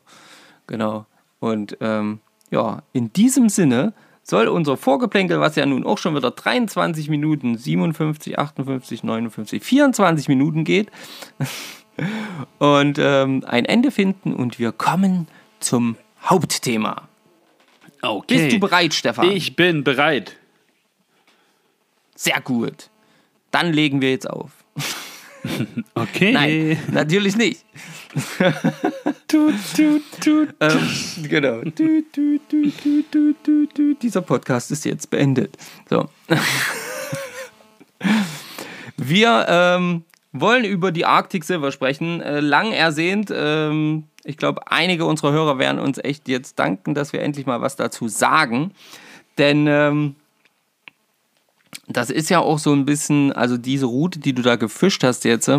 [0.67, 1.05] Genau.
[1.39, 6.31] Und ähm, ja, in diesem Sinne soll unser Vorgeplänkel, was ja nun auch schon wieder
[6.31, 10.91] 23 Minuten, 57, 58, 59, 24 Minuten geht,
[12.59, 15.27] und ähm, ein Ende finden und wir kommen
[15.59, 17.07] zum Hauptthema.
[18.01, 18.37] Okay.
[18.37, 19.29] Bist du bereit, Stefan?
[19.31, 20.37] Ich bin bereit.
[22.15, 22.89] Sehr gut.
[23.51, 24.51] Dann legen wir jetzt auf.
[25.95, 26.33] Okay.
[26.33, 27.65] Nein, natürlich nicht.
[29.27, 30.49] Tut, tut, tut.
[30.59, 30.89] Ähm,
[31.29, 31.61] genau.
[34.01, 35.57] Dieser Podcast ist jetzt beendet.
[35.89, 36.09] So.
[38.97, 42.21] Wir ähm, wollen über die Arctic Silver sprechen.
[42.21, 43.31] Äh, lang ersehnt.
[43.33, 47.61] Ähm, Ich glaube, einige unserer Hörer werden uns echt jetzt danken, dass wir endlich mal
[47.61, 48.71] was dazu sagen.
[49.37, 50.15] Denn ähm,
[51.87, 55.23] das ist ja auch so ein bisschen, also diese Route, die du da gefischt hast
[55.23, 55.49] jetzt,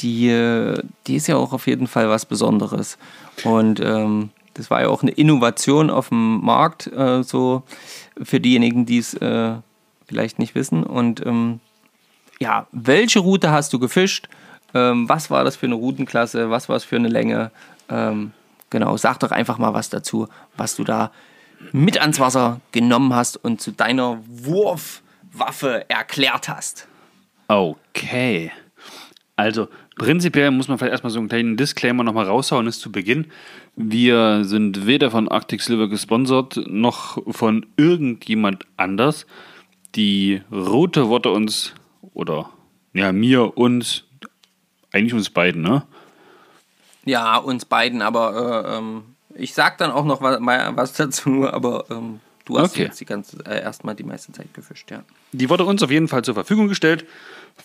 [0.00, 0.74] die,
[1.06, 2.98] die ist ja auch auf jeden Fall was Besonderes.
[3.44, 7.62] Und ähm, das war ja auch eine Innovation auf dem Markt, äh, so
[8.20, 9.54] für diejenigen, die es äh,
[10.06, 10.82] vielleicht nicht wissen.
[10.82, 11.60] Und ähm,
[12.40, 14.28] ja, welche Route hast du gefischt?
[14.74, 16.50] Ähm, was war das für eine Routenklasse?
[16.50, 17.50] Was war es für eine Länge?
[17.88, 18.32] Ähm,
[18.70, 21.10] genau, sag doch einfach mal was dazu, was du da
[21.72, 26.86] mit ans Wasser genommen hast und zu deiner Wurfwaffe erklärt hast.
[27.48, 28.52] Okay.
[29.36, 33.26] Also prinzipiell muss man vielleicht erstmal so einen kleinen Disclaimer nochmal raushauen, ist zu Beginn.
[33.76, 39.26] Wir sind weder von Arctic Silver gesponsert, noch von irgendjemand anders.
[39.94, 41.74] Die Route wurde uns,
[42.14, 42.50] oder
[42.94, 44.04] ja, mir, uns,
[44.92, 45.82] eigentlich uns beiden, ne?
[47.04, 49.02] Ja, uns beiden, aber äh, ähm,
[49.34, 52.84] ich sag dann auch noch was, was dazu, aber ähm, du hast Okay.
[52.84, 55.02] jetzt die ganze, äh, erstmal die meiste Zeit gefischt, ja.
[55.32, 57.06] Die wurde uns auf jeden Fall zur Verfügung gestellt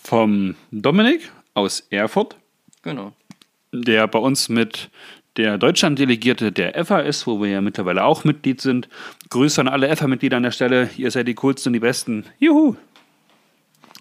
[0.02, 2.36] vom Dominik aus Erfurt,
[2.82, 3.12] Genau.
[3.72, 4.90] der bei uns mit
[5.36, 8.88] der Deutschland-Delegierte der EFA ist, wo wir ja mittlerweile auch Mitglied sind.
[9.30, 10.90] Grüße an alle EFA-Mitglieder an der Stelle.
[10.96, 12.24] Ihr seid die coolsten und die besten.
[12.38, 12.76] Juhu!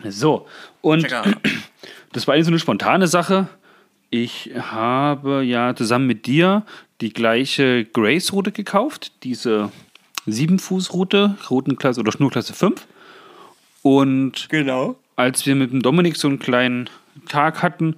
[0.07, 0.47] So,
[0.81, 1.23] und Checker.
[2.11, 3.47] das war eigentlich so eine spontane Sache.
[4.09, 6.65] Ich habe ja zusammen mit dir
[7.01, 9.71] die gleiche Grace-Route gekauft, diese
[10.27, 12.85] 7-Fuß-Route, Routenklasse oder Schnurklasse 5.
[13.81, 14.95] Und Genau.
[15.15, 16.89] als wir mit dem Dominik so einen kleinen
[17.27, 17.95] Tag hatten,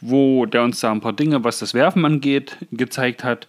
[0.00, 3.48] wo der uns da ein paar Dinge, was das Werfen angeht, gezeigt hat,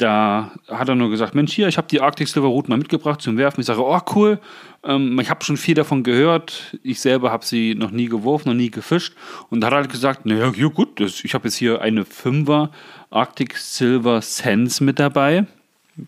[0.00, 3.20] da hat er nur gesagt, Mensch, hier, ich habe die Arctic Silver Route mal mitgebracht
[3.20, 3.60] zum Werfen.
[3.60, 4.40] Ich sage, oh cool,
[4.82, 6.78] ähm, ich habe schon viel davon gehört.
[6.82, 9.14] Ich selber habe sie noch nie geworfen, noch nie gefischt.
[9.50, 12.04] Und da hat er halt gesagt, naja, ja, gut, das, ich habe jetzt hier eine
[12.04, 12.70] 5er
[13.10, 15.46] Arctic Silver Sense mit dabei.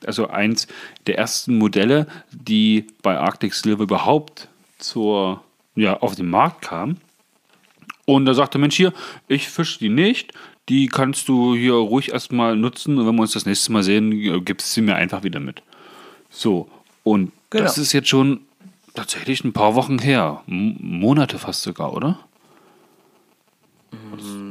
[0.07, 0.69] Also eins
[1.07, 5.43] der ersten Modelle, die bei Arctic Silver überhaupt zur,
[5.75, 6.99] ja, auf den Markt kamen.
[8.07, 8.93] Und da sagte Mensch, hier,
[9.29, 10.33] ich fische die nicht.
[10.69, 12.99] Die kannst du hier ruhig erstmal nutzen.
[12.99, 15.63] Und wenn wir uns das nächste Mal sehen, gibst du sie mir einfach wieder mit.
[16.31, 16.69] So,
[17.05, 17.65] und Genau.
[17.65, 18.41] das ist jetzt schon
[18.95, 20.43] tatsächlich ein paar Wochen her.
[20.47, 22.19] M Monate fast sogar, oder?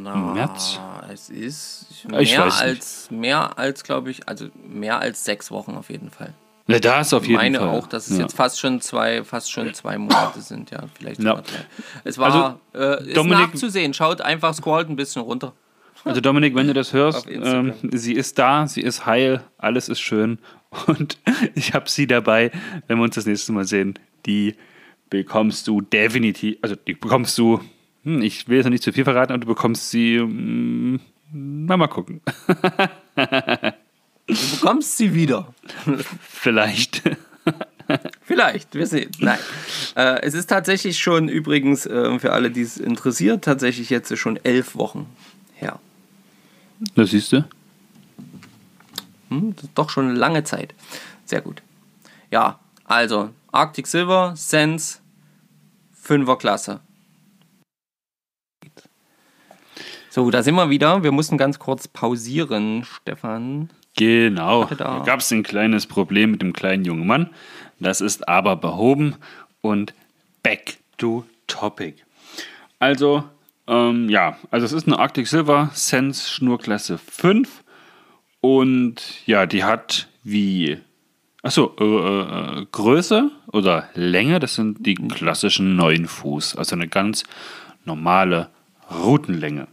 [0.04, 0.80] Na, März?
[1.12, 6.10] Es ist mehr als, mehr als, glaube ich, also mehr als sechs Wochen auf jeden
[6.12, 6.34] Fall.
[6.68, 7.68] Ja, da ist auf Ich jeden meine Fall.
[7.70, 8.24] auch, dass es ja.
[8.24, 11.30] jetzt fast schon zwei, fast schon zwei Monate sind, ja, vielleicht Ja.
[11.32, 11.66] sogar drei.
[12.04, 13.94] Es war, äh, ist Dominik- nachzusehen.
[13.94, 15.54] Schaut einfach, scrollt ein bisschen runter.
[16.04, 20.00] Also Dominik, wenn du das hörst, ähm, sie ist da, sie ist heil, alles ist
[20.00, 20.40] schön
[20.88, 21.20] und
[21.54, 22.50] ich habe sie dabei,
[22.88, 24.56] wenn wir uns das nächste Mal sehen, die
[25.12, 27.60] bekommst du definitiv, also die bekommst du,
[28.04, 31.00] hm, ich will jetzt noch nicht zu viel verraten, aber du bekommst sie, hm,
[31.34, 32.22] na mal gucken,
[34.32, 35.54] Du bekommst sie wieder.
[36.22, 37.02] vielleicht.
[38.22, 39.12] Vielleicht, wir sehen.
[39.20, 39.40] Nein.
[39.98, 44.38] Äh, es ist tatsächlich schon übrigens, äh, für alle, die es interessiert, tatsächlich jetzt schon
[44.46, 45.08] elf Wochen
[45.56, 45.78] her.
[46.96, 47.44] Das siehst du?
[49.28, 50.74] Hm, das ist doch schon eine lange Zeit.
[51.26, 51.62] Sehr gut.
[52.30, 55.00] Ja, also Arctic Silver, Sense,
[56.06, 56.80] 5er Klasse.
[60.10, 61.04] So, da sind wir wieder.
[61.04, 63.70] Wir mussten ganz kurz pausieren, Stefan.
[63.96, 64.66] Genau.
[64.66, 65.04] da.
[65.06, 67.30] Gab es ein kleines Problem mit dem kleinen jungen Mann.
[67.80, 69.16] Das ist aber behoben
[69.62, 69.94] und
[70.44, 71.96] back to topic.
[72.80, 73.24] Also,
[73.68, 77.64] ähm, ja, also es ist eine Arctic Silver Sense Schnurklasse 5
[78.40, 80.80] und ja, die hat wie,
[81.44, 87.24] achso, äh, äh, Größe oder Länge, das sind die klassischen 9 Fuß, also eine ganz
[87.86, 88.50] normale
[88.90, 89.68] Routenlänge.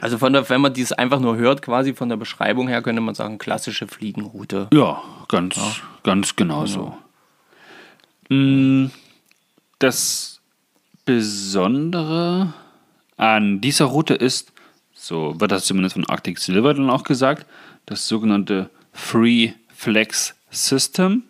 [0.00, 3.00] Also von der, wenn man dies einfach nur hört, quasi von der Beschreibung her, könnte
[3.02, 4.68] man sagen, klassische Fliegenroute.
[4.72, 5.58] Ja, ganz,
[6.02, 6.96] ganz genau so.
[8.28, 8.86] Mm,
[9.78, 10.40] Das
[11.04, 12.52] Besondere
[13.16, 14.52] an dieser Route ist,
[14.94, 17.46] so wird das zumindest von Arctic Silver dann auch gesagt,
[17.86, 21.24] das sogenannte Free Flex System.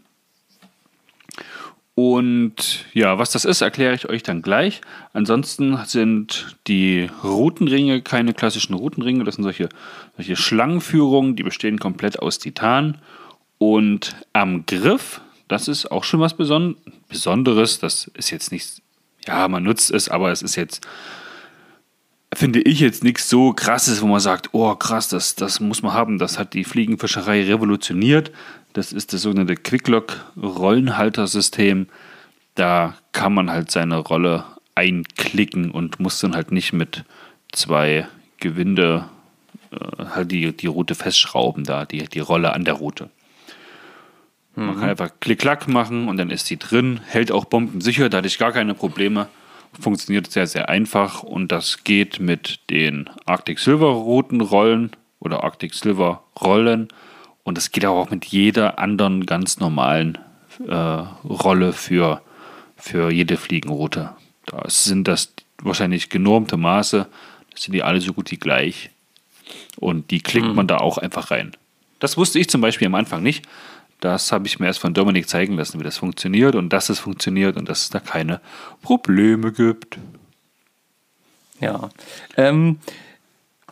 [2.02, 4.80] Und ja, was das ist, erkläre ich euch dann gleich.
[5.12, 9.68] Ansonsten sind die Routenringe keine klassischen Routenringe, das sind solche,
[10.16, 12.96] solche Schlangenführungen, die bestehen komplett aus Titan.
[13.58, 16.76] Und am Griff, das ist auch schon was Beson
[17.10, 18.80] Besonderes, das ist jetzt nicht,
[19.26, 20.86] ja, man nutzt es, aber es ist jetzt,
[22.32, 25.92] finde ich jetzt nichts so krasses, wo man sagt, oh krass, das, das muss man
[25.92, 28.30] haben, das hat die Fliegenfischerei revolutioniert.
[28.72, 31.88] Das ist das sogenannte Quicklock-Rollenhaltersystem.
[32.54, 37.04] Da kann man halt seine Rolle einklicken und muss dann halt nicht mit
[37.52, 39.10] zwei Gewinde
[39.72, 43.10] äh, halt die, die Route festschrauben, da, die, die Rolle an der Route.
[44.56, 48.26] Man kann einfach Klick-Klack machen und dann ist sie drin, hält auch bombensicher, da hatte
[48.26, 49.28] ich gar keine Probleme.
[49.78, 56.24] Funktioniert sehr, sehr einfach und das geht mit den Arctic Silver Routenrollen oder Arctic Silver
[56.40, 56.88] Rollen
[57.42, 60.18] und das geht auch mit jeder anderen ganz normalen
[60.66, 62.22] äh, Rolle für,
[62.76, 64.10] für jede Fliegenroute.
[64.46, 67.06] Da sind das wahrscheinlich genormte Maße,
[67.50, 68.90] das sind die alle so gut wie gleich.
[69.78, 71.52] Und die klickt man da auch einfach rein.
[71.98, 73.46] Das wusste ich zum Beispiel am Anfang nicht.
[74.00, 76.98] Das habe ich mir erst von Dominik zeigen lassen, wie das funktioniert und dass es
[76.98, 78.40] funktioniert und dass es da keine
[78.80, 79.98] Probleme gibt.
[81.60, 81.90] Ja.
[82.36, 82.78] Ähm,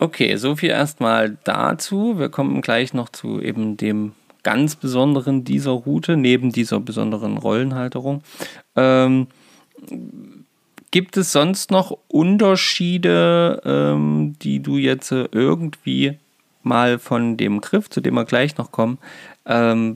[0.01, 2.19] okay, so viel erstmal dazu.
[2.19, 8.23] Wir kommen gleich noch zu eben dem ganz Besonderen dieser Route, neben dieser besonderen Rollenhalterung.
[8.77, 9.27] Ähm,
[10.91, 16.19] gibt es sonst noch Unterschiede, ähm, die du jetzt äh, irgendwie
[16.63, 18.99] mal von dem Griff, zu dem wir gleich noch kommen,
[19.47, 19.95] ähm,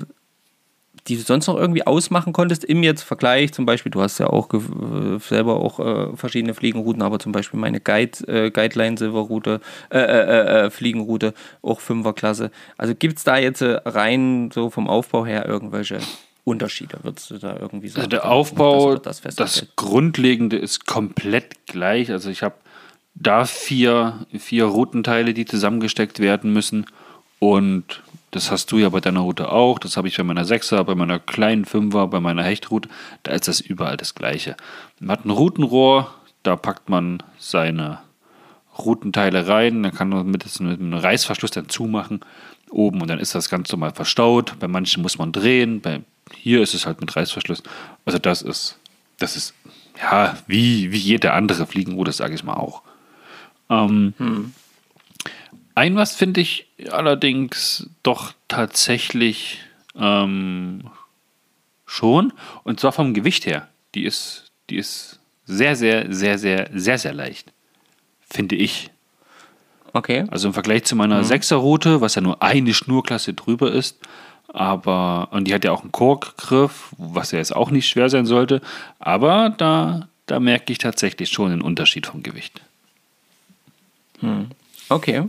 [1.08, 4.28] die du sonst noch irgendwie ausmachen konntest im jetzt Vergleich, zum Beispiel, du hast ja
[4.28, 9.60] auch äh, selber auch äh, verschiedene Fliegenrouten, aber zum Beispiel meine Guide, äh, Guideline Silverroute,
[9.90, 12.50] äh, äh, äh, Fliegenroute, auch Fünferklasse.
[12.78, 15.98] Also gibt es da jetzt rein so vom Aufbau her irgendwelche
[16.44, 18.00] Unterschiede, würdest du da irgendwie sagen?
[18.00, 22.10] Also der Aufbau, das, das, Grundlegende ist komplett gleich.
[22.10, 22.54] Also ich habe
[23.14, 26.86] da vier, vier Routenteile, die zusammengesteckt werden müssen
[27.38, 28.02] und
[28.32, 29.78] das hast du ja bei deiner Route auch.
[29.78, 32.88] Das habe ich bei meiner Sechser, bei meiner kleinen Fünfer, bei meiner Hechtroute.
[33.22, 34.56] Da ist das überall das Gleiche.
[34.98, 37.98] Man hat ein Routenrohr, da packt man seine
[38.78, 39.82] Routenteile rein.
[39.82, 42.20] Dann kann man mit, einem Reißverschluss dann zumachen
[42.70, 44.58] oben und dann ist das ganz normal verstaut.
[44.58, 45.82] Bei manchen muss man drehen.
[45.82, 46.00] Bei,
[46.34, 47.62] hier ist es halt mit Reißverschluss.
[48.06, 48.78] Also das ist,
[49.18, 49.52] das ist
[50.00, 52.80] ja wie, wie jede andere Fliegenroute, sage ich mal auch.
[53.68, 54.54] Ähm, hm.
[55.74, 59.60] Ein was finde ich allerdings doch tatsächlich
[59.98, 60.90] ähm,
[61.86, 62.32] schon,
[62.64, 63.68] und zwar vom Gewicht her.
[63.94, 67.52] Die ist, die ist sehr, sehr, sehr, sehr, sehr, sehr leicht.
[68.28, 68.90] Finde ich.
[69.92, 70.24] Okay.
[70.30, 71.28] Also im Vergleich zu meiner mhm.
[71.28, 73.98] 6er-Route, was ja nur eine Schnurklasse drüber ist,
[74.48, 78.26] aber, und die hat ja auch einen Korkgriff, was ja jetzt auch nicht schwer sein
[78.26, 78.60] sollte,
[78.98, 82.60] aber da, da merke ich tatsächlich schon den Unterschied vom Gewicht.
[84.20, 84.50] Hm.
[84.88, 85.24] Okay.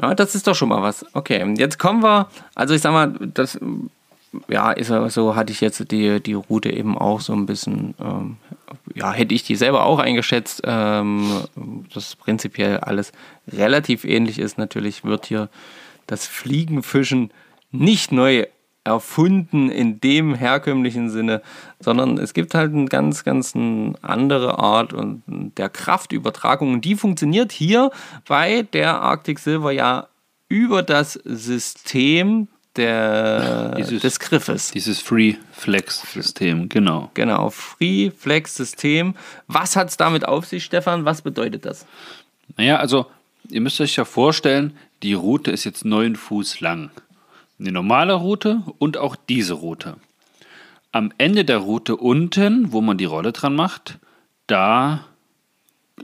[0.00, 1.04] Ja, das ist doch schon mal was.
[1.12, 3.58] Okay, jetzt kommen wir, also ich sag mal, das,
[4.48, 8.36] ja, ist so, hatte ich jetzt die, die Route eben auch so ein bisschen, ähm,
[8.94, 11.44] ja, hätte ich die selber auch eingeschätzt, ähm,
[11.92, 13.12] dass prinzipiell alles
[13.52, 14.56] relativ ähnlich ist.
[14.56, 15.48] Natürlich wird hier
[16.06, 17.30] das Fliegenfischen
[17.70, 18.46] nicht neu
[18.84, 21.42] erfunden in dem herkömmlichen Sinne,
[21.78, 23.54] sondern es gibt halt eine ganz, ganz
[24.02, 25.22] andere Art und
[25.56, 26.72] der Kraftübertragung.
[26.74, 27.90] Und die funktioniert hier
[28.26, 30.08] bei der Arctic Silver ja
[30.48, 34.70] über das System der, dieses, des Griffes.
[34.70, 37.10] Dieses Free Flex System, genau.
[37.14, 39.14] Genau, Free Flex System.
[39.46, 41.04] Was hat es damit auf sich, Stefan?
[41.04, 41.86] Was bedeutet das?
[42.56, 43.06] Naja, also
[43.48, 46.90] ihr müsst euch ja vorstellen, die Route ist jetzt neun Fuß lang
[47.62, 49.96] eine normale Route und auch diese Route.
[50.90, 53.98] Am Ende der Route unten, wo man die Rolle dran macht,
[54.46, 55.06] da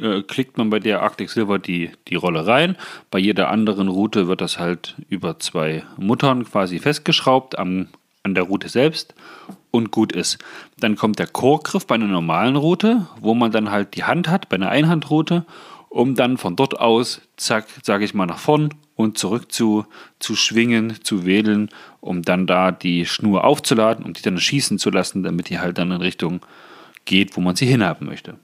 [0.01, 2.77] äh, klickt man bei der Arctic Silver die, die Rolle rein.
[3.11, 7.89] Bei jeder anderen Route wird das halt über zwei Muttern quasi festgeschraubt am,
[8.23, 9.15] an der Route selbst
[9.71, 10.39] und gut ist.
[10.79, 14.49] Dann kommt der Chorgriff bei einer normalen Route, wo man dann halt die Hand hat,
[14.49, 15.45] bei einer Einhandroute,
[15.91, 19.87] um dann von dort aus, zack, sage ich mal, nach vorn und zurück zu,
[20.19, 21.69] zu schwingen, zu wedeln,
[22.01, 25.79] um dann da die Schnur aufzuladen, um die dann schießen zu lassen, damit die halt
[25.79, 26.45] dann in Richtung
[27.05, 28.35] geht, wo man sie hinhaben möchte.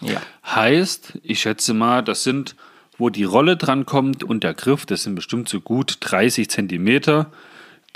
[0.00, 0.22] Ja.
[0.46, 2.54] Heißt, ich schätze mal, das sind,
[2.98, 7.32] wo die Rolle dran kommt und der Griff, das sind bestimmt so gut 30 Zentimeter,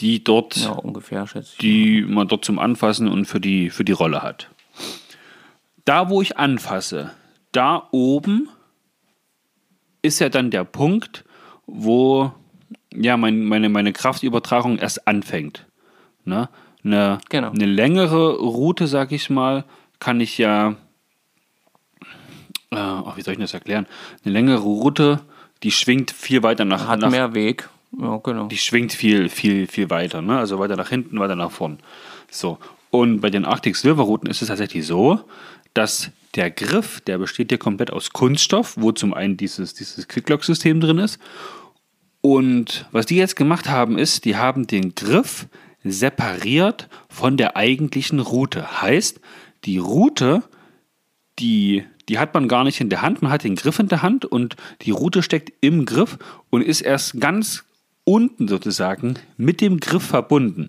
[0.00, 1.26] die dort, ja, ungefähr,
[1.60, 4.50] die man dort zum Anfassen und für die, für die Rolle hat.
[5.84, 7.12] Da, wo ich anfasse,
[7.52, 8.48] da oben
[10.02, 11.24] ist ja dann der Punkt,
[11.66, 12.32] wo
[12.94, 15.66] ja mein, meine, meine Kraftübertragung erst anfängt.
[16.24, 16.48] Ne?
[16.84, 17.50] Eine, genau.
[17.50, 19.64] eine längere Route, sag ich mal,
[19.98, 20.76] kann ich ja,
[22.70, 23.86] äh, oh, wie soll ich das erklären?
[24.24, 25.20] Eine längere Route,
[25.62, 26.86] die schwingt viel weiter nach.
[26.86, 27.68] Hat nach, mehr Weg.
[27.98, 28.46] Ja, genau.
[28.46, 30.22] Die schwingt viel, viel, viel weiter.
[30.22, 30.38] Ne?
[30.38, 31.78] Also weiter nach hinten, weiter nach vorn.
[32.30, 32.58] So.
[32.90, 35.20] Und bei den Arctic Silver Routen ist es tatsächlich so,
[35.74, 40.80] dass der Griff, der besteht ja komplett aus Kunststoff, wo zum einen dieses, dieses Quicklock-System
[40.80, 41.18] drin ist.
[42.20, 45.46] Und was die jetzt gemacht haben, ist, die haben den Griff
[45.84, 48.82] separiert von der eigentlichen Route.
[48.82, 49.20] Heißt,
[49.64, 50.42] die Route
[51.38, 54.02] die, die hat man gar nicht in der Hand, man hat den Griff in der
[54.02, 56.18] Hand und die Route steckt im Griff
[56.50, 57.64] und ist erst ganz
[58.04, 60.68] unten sozusagen mit dem Griff verbunden.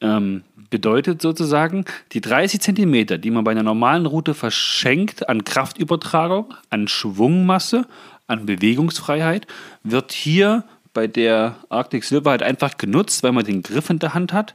[0.00, 6.54] Ähm, bedeutet sozusagen, die 30 Zentimeter, die man bei einer normalen Route verschenkt an Kraftübertragung,
[6.70, 7.86] an Schwungmasse,
[8.26, 9.46] an Bewegungsfreiheit,
[9.84, 10.64] wird hier
[10.94, 14.54] bei der Arctic Silver halt einfach genutzt, weil man den Griff in der Hand hat,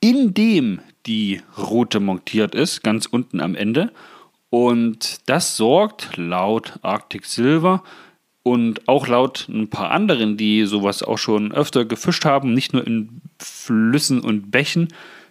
[0.00, 3.90] in dem die Route montiert ist, ganz unten am Ende.
[4.50, 7.82] Und das sorgt laut Arctic Silver
[8.44, 12.86] und auch laut ein paar anderen, die sowas auch schon öfter gefischt haben, nicht nur
[12.86, 14.88] in Flüssen und Bächen,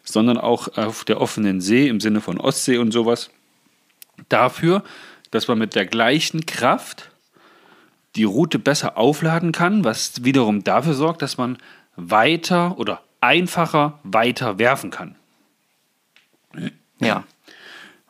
[0.09, 3.29] sondern auch auf der offenen See im Sinne von Ostsee und sowas,
[4.29, 4.83] dafür,
[5.31, 7.11] dass man mit der gleichen Kraft
[8.15, 11.57] die Route besser aufladen kann, was wiederum dafür sorgt, dass man
[11.97, 15.15] weiter oder einfacher weiter werfen kann.
[16.99, 17.25] Ja.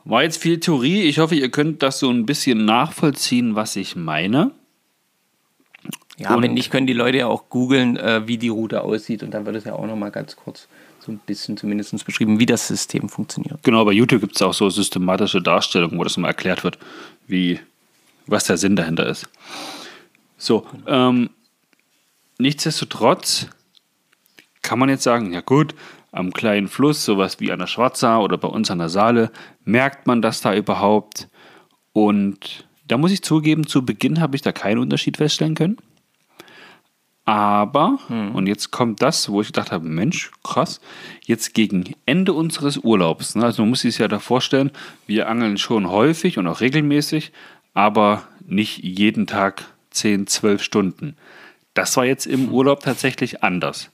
[0.05, 1.01] War jetzt viel Theorie.
[1.01, 4.51] Ich hoffe, ihr könnt das so ein bisschen nachvollziehen, was ich meine.
[6.17, 9.23] Ja, Und- wenn nicht, können die Leute ja auch googeln, äh, wie die Route aussieht
[9.23, 10.67] und dann wird es ja auch nochmal ganz kurz
[11.07, 13.63] so ein bisschen zumindest beschrieben, wie das System funktioniert.
[13.63, 16.77] Genau, bei YouTube gibt es auch so systematische Darstellungen, wo das mal erklärt wird,
[17.27, 17.59] wie,
[18.25, 19.27] was der Sinn dahinter ist.
[20.37, 21.29] So, ähm,
[22.37, 23.47] nichtsdestotrotz
[24.61, 25.73] kann man jetzt sagen, ja gut,
[26.11, 29.31] am kleinen Fluss, sowas wie an der Schwarzau oder bei uns an der Saale,
[29.63, 31.29] merkt man das da überhaupt?
[31.93, 35.77] Und da muss ich zugeben, zu Beginn habe ich da keinen Unterschied feststellen können.
[37.27, 40.79] Aber, und jetzt kommt das, wo ich gedacht habe, Mensch, krass,
[41.25, 44.71] jetzt gegen Ende unseres Urlaubs, ne, also man muss sich ja da vorstellen,
[45.07, 47.33] wir angeln schon häufig und auch regelmäßig,
[47.73, 51.17] aber nicht jeden Tag 10, 12 Stunden.
[51.73, 53.91] Das war jetzt im Urlaub tatsächlich anders.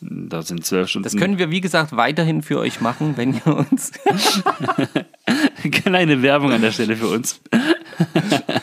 [0.00, 1.02] Da sind 12 Stunden.
[1.02, 3.90] Das können wir, wie gesagt, weiterhin für euch machen, wenn ihr uns.
[5.72, 7.40] Kleine Werbung an der Stelle für uns.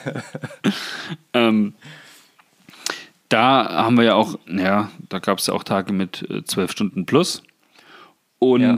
[1.33, 1.73] ähm,
[3.29, 6.71] da haben wir ja auch, ja, da gab es ja auch Tage mit äh, zwölf
[6.71, 7.43] Stunden plus.
[8.39, 8.77] Und Ja.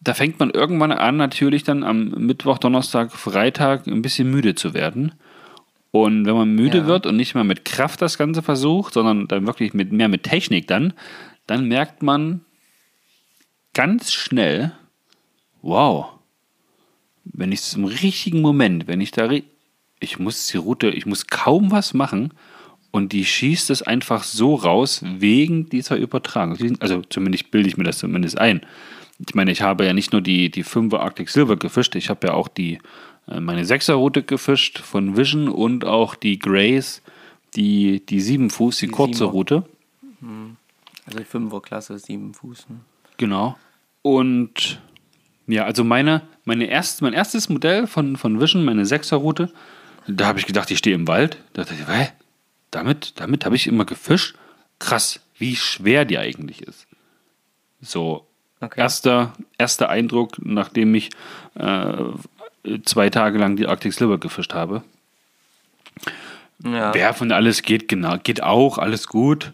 [0.00, 4.74] da fängt man irgendwann an, natürlich dann am Mittwoch, Donnerstag, Freitag ein bisschen müde zu
[4.74, 5.12] werden.
[5.90, 6.86] Und wenn man müde Ja.
[6.86, 10.24] wird und nicht mehr mit Kraft das Ganze versucht, sondern dann wirklich mit, mehr mit
[10.24, 10.92] Technik dann,
[11.46, 12.40] dann merkt man
[13.74, 14.72] ganz schnell,
[15.62, 16.06] wow,
[17.24, 19.30] wenn ich es im richtigen Moment, wenn ich da,
[20.00, 22.32] ich muss die Route, ich muss kaum was machen
[22.94, 26.56] und die schießt es einfach so raus wegen dieser Übertragung.
[26.78, 28.60] Also zumindest bilde ich mir das zumindest ein.
[29.18, 32.28] Ich meine, ich habe ja nicht nur die, die 5er Arctic Silver gefischt, ich habe
[32.28, 32.78] ja auch die,
[33.26, 37.02] äh, meine 6er Route gefischt von Vision und auch die Grace,
[37.56, 39.32] die, die 7 Fuß, die, Die kurze Siebener.
[39.32, 39.64] Route.
[41.06, 42.68] Also die Fünferklasse, sieben Fuß.
[42.68, 42.76] ne?
[43.16, 43.56] Genau.
[44.02, 44.80] Und
[45.48, 49.52] ja, also meine, meine erst, mein erstes Modell von, von Vision, meine 6er Route,
[50.06, 51.38] da habe ich gedacht, ich stehe im Wald.
[51.54, 52.10] Da dachte ich, hä?
[52.74, 54.36] Damit, damit habe ich immer gefischt.
[54.78, 56.86] Krass, wie schwer die eigentlich ist.
[57.80, 58.26] So,
[58.60, 58.80] Okay.
[58.80, 61.10] erster, erster Eindruck, nachdem ich
[61.54, 61.92] äh,
[62.84, 64.82] zwei Tage lang die Arctic Silver gefischt habe.
[66.64, 66.94] Ja.
[66.94, 69.52] Werfen alles geht genau, geht auch, alles gut.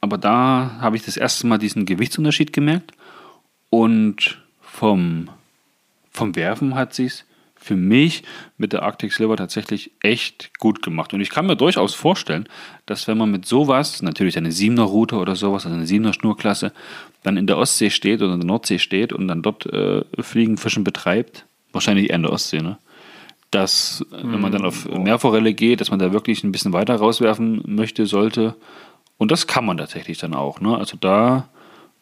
[0.00, 2.92] Aber da habe ich das erste Mal diesen Gewichtsunterschied gemerkt.
[3.68, 5.28] Und vom,
[6.12, 7.24] vom Werfen hat sich
[7.66, 8.22] für mich
[8.58, 11.12] mit der Arctic Silver tatsächlich echt gut gemacht.
[11.12, 12.48] Und ich kann mir durchaus vorstellen,
[12.86, 16.72] dass wenn man mit sowas, natürlich eine 7er Route oder sowas, also eine 7er Schnurklasse,
[17.24, 20.58] dann in der Ostsee steht oder in der Nordsee steht und dann dort äh, Fliegen,
[20.58, 22.78] Fischen betreibt, wahrscheinlich eher in der Ostsee, ne?
[23.50, 26.94] dass, äh, wenn man dann auf Meerforelle geht, dass man da wirklich ein bisschen weiter
[26.94, 28.54] rauswerfen möchte, sollte.
[29.18, 30.60] Und das kann man tatsächlich dann auch.
[30.60, 30.78] Ne?
[30.78, 31.48] Also da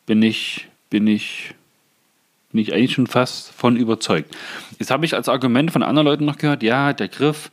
[0.04, 1.54] bin ich, bin ich,
[2.54, 4.32] bin ich eigentlich schon fast von überzeugt.
[4.78, 7.50] Jetzt habe ich als Argument von anderen Leuten noch gehört, ja, der Griff,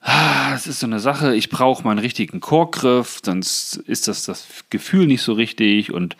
[0.00, 4.64] ah, es ist so eine Sache, ich brauche meinen richtigen Chorgriff, sonst ist das das
[4.68, 6.16] Gefühl nicht so richtig und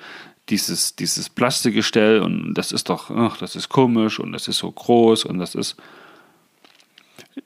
[0.50, 4.70] dieses, dieses Plastikgestell und das ist doch, ach, das ist komisch und das ist so
[4.70, 5.74] groß und das ist,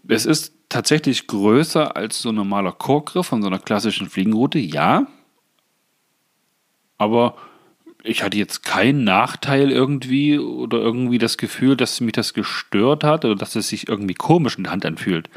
[0.09, 5.07] es ist tatsächlich größer als so ein normaler Chorgriff von so einer klassischen Fliegenroute, ja.
[6.99, 7.35] Aber
[8.09, 13.25] ich hatte jetzt keinen Nachteil irgendwie oder irgendwie das Gefühl, dass mich das gestört hat
[13.25, 15.29] oder dass es sich irgendwie komisch in der Hand anfühlt.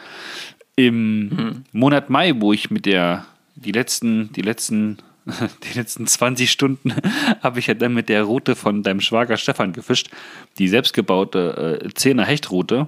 [0.77, 4.97] Im Monat Mai, wo ich mit der, die letzten, die letzten,
[5.63, 6.93] die letzten 20 Stunden
[7.41, 10.09] habe ich ja dann mit der Route von deinem Schwager Stefan gefischt,
[10.57, 12.87] die selbstgebaute äh, 10er Hechtroute.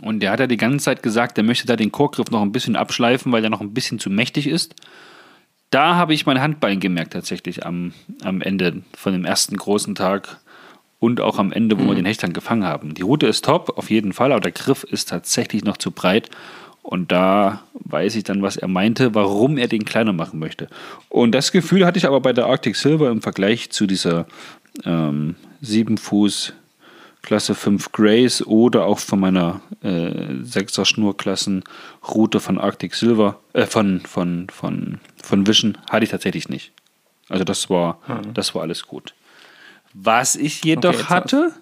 [0.00, 2.52] Und der hat ja die ganze Zeit gesagt, der möchte da den Chorgriff noch ein
[2.52, 4.74] bisschen abschleifen, weil der noch ein bisschen zu mächtig ist.
[5.70, 7.92] Da habe ich mein Handbein gemerkt tatsächlich am,
[8.22, 10.38] am Ende von dem ersten großen Tag.
[10.98, 12.94] und auch am Ende, wo wir den Hecht dann gefangen haben.
[12.94, 16.30] Die Route ist top, auf jeden Fall, aber der Griff ist tatsächlich noch zu breit.
[16.82, 20.68] Und da weiß ich dann, was er meinte, warum er den kleiner machen möchte.
[21.08, 24.26] Und das Gefühl hatte ich aber bei der Arctic Silver im Vergleich zu dieser
[24.84, 26.54] ähm, 7 Fuß
[27.22, 34.00] Klasse 5 Grace oder auch von meiner äh, 6er Schnurklassenroute von Arctic Silver, äh, von,
[34.02, 36.72] von, von, von Vision, hatte ich tatsächlich nicht.
[37.28, 38.34] Also das war, Hm.
[38.34, 39.14] das war alles gut.
[39.92, 41.52] Was ich jedoch Okay, hatte,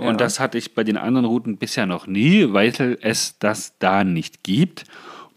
[0.00, 0.08] Ja.
[0.08, 2.72] und das hatte ich bei den anderen Routen bisher noch nie, weil
[3.02, 4.84] es das da nicht gibt.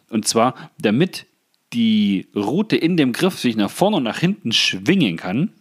[0.10, 1.26] Und zwar, damit
[1.72, 5.54] die Route in dem Griff sich nach vorne und nach hinten schwingen kann,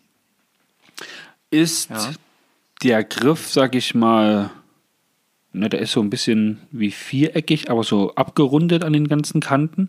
[1.51, 2.11] ist Ja.
[2.83, 4.51] der Griff, sag ich mal,
[5.53, 9.89] ne, der ist so ein bisschen wie viereckig, aber so abgerundet an den ganzen Kanten.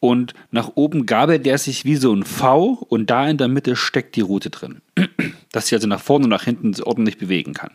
[0.00, 3.76] Und nach oben gabelt der sich wie so ein V und da in der Mitte
[3.76, 4.80] steckt die Route drin.
[5.52, 7.72] Dass sie also nach vorne und nach hinten ordentlich bewegen kann.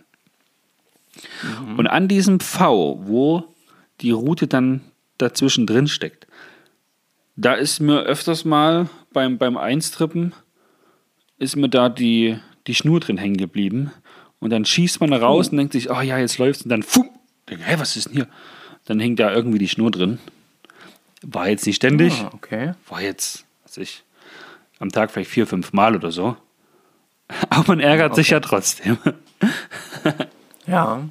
[1.78, 3.44] Und an diesem V, wo
[4.02, 4.82] die Route dann
[5.18, 6.28] dazwischen drin steckt,
[7.36, 10.34] da ist mir öfters mal beim, beim Einstrippen,
[11.38, 13.92] ist mir da die, die Schnur drin hängen geblieben.
[14.40, 16.64] Und dann schießt man da raus und denkt sich, oh ja, jetzt läuft's.
[16.64, 17.06] Und dann, fuh,
[17.50, 18.28] denke, hä, was ist denn hier?
[18.86, 20.20] Dann hängt da irgendwie die Schnur drin.
[21.28, 22.74] War jetzt nicht ständig, Ah, okay.
[22.88, 24.04] war jetzt, was ich,
[24.80, 26.38] am Tag vielleicht vier, fünf Mal oder so.
[27.50, 28.98] Aber man ärgert sich ja trotzdem.
[30.68, 31.04] Ja.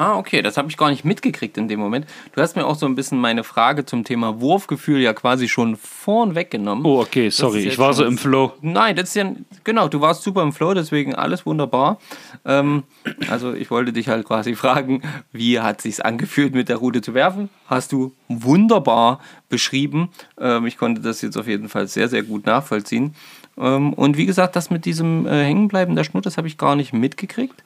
[0.00, 2.06] Ah, okay, das habe ich gar nicht mitgekriegt in dem Moment.
[2.34, 5.76] Du hast mir auch so ein bisschen meine Frage zum Thema Wurfgefühl ja quasi schon
[5.76, 6.86] vorn weggenommen.
[6.86, 8.54] Oh, okay, sorry, ich war so im Flow.
[8.62, 9.30] Nein, das ist ja,
[9.62, 11.98] genau, du warst super im Flow, deswegen alles wunderbar.
[12.46, 12.84] Ähm,
[13.28, 17.12] also ich wollte dich halt quasi fragen, wie hat sich's angefühlt, mit der Route zu
[17.12, 17.50] werfen?
[17.66, 19.20] Hast du wunderbar
[19.50, 20.08] beschrieben.
[20.40, 23.14] Ähm, ich konnte das jetzt auf jeden Fall sehr, sehr gut nachvollziehen.
[23.58, 26.74] Ähm, und wie gesagt, das mit diesem äh, Hängenbleiben der Schnur, das habe ich gar
[26.74, 27.62] nicht mitgekriegt.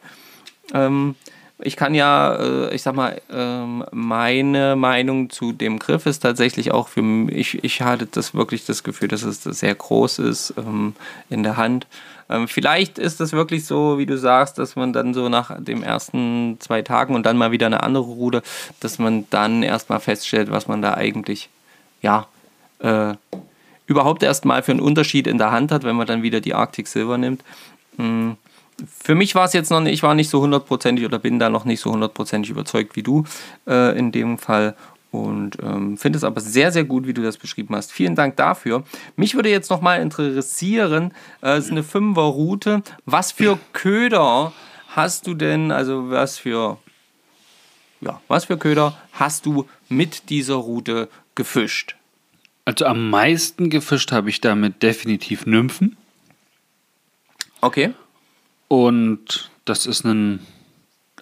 [0.72, 1.14] Ähm,
[1.64, 6.72] ich kann ja, äh, ich sag mal, ähm, meine Meinung zu dem Griff ist tatsächlich
[6.72, 10.94] auch für mich, ich hatte das wirklich das Gefühl, dass es sehr groß ist ähm,
[11.30, 11.86] in der Hand.
[12.28, 15.82] Ähm, vielleicht ist es wirklich so, wie du sagst, dass man dann so nach den
[15.82, 18.42] ersten zwei Tagen und dann mal wieder eine andere Route,
[18.80, 21.48] dass man dann erstmal feststellt, was man da eigentlich,
[22.02, 22.26] ja,
[22.80, 23.14] äh,
[23.86, 26.88] überhaupt erstmal für einen Unterschied in der Hand hat, wenn man dann wieder die Arctic
[26.88, 27.42] Silver nimmt.
[27.96, 28.32] Mm,
[28.86, 31.48] Für mich war es jetzt noch nicht, ich war nicht so hundertprozentig oder bin da
[31.48, 33.24] noch nicht so hundertprozentig überzeugt wie du
[33.66, 34.74] äh, in dem Fall.
[35.10, 37.92] Und ähm, finde es aber sehr, sehr gut, wie du das beschrieben hast.
[37.92, 38.82] Vielen Dank dafür.
[39.14, 42.82] Mich würde jetzt nochmal interessieren, äh, es ist eine Fünfer-Route.
[43.04, 44.52] Was für Köder
[44.88, 46.78] hast du denn, also was für,
[48.00, 51.94] ja, was für Köder hast du mit dieser Route gefischt?
[52.64, 55.96] Also am meisten gefischt habe ich damit definitiv Nymphen.
[57.60, 57.94] Okay.
[58.68, 60.40] Und das ist ein,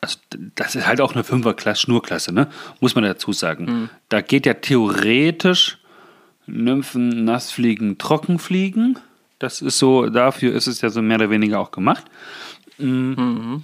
[0.01, 0.19] also
[0.55, 2.49] das ist halt auch eine Fünferklasse, Schnurklasse, ne?
[2.81, 3.91] Muss man dazu sagen.
[4.09, 5.79] Da geht ja theoretisch
[6.47, 8.99] Nymphen, Nassfliegen, Trockenfliegen.
[9.39, 12.05] Das ist so, dafür ist es ja so mehr oder weniger auch gemacht.
[12.79, 13.57] Mm.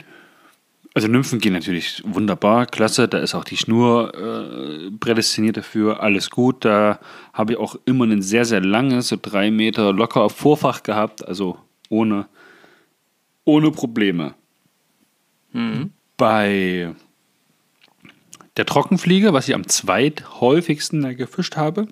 [0.94, 3.06] Also Nymphen gehen natürlich wunderbar, klasse.
[3.06, 6.64] Da ist auch die Schnur äh, prädestiniert dafür, alles gut.
[6.64, 6.98] Da
[7.32, 11.58] habe ich auch immer ein sehr, sehr langes, so drei Meter locker Vorfach gehabt, also
[11.88, 12.26] ohne,
[13.48, 14.34] ohne Probleme.
[16.18, 16.94] Bei
[18.58, 21.88] der Trockenfliege, was ich am zweithäufigsten gefischt habe,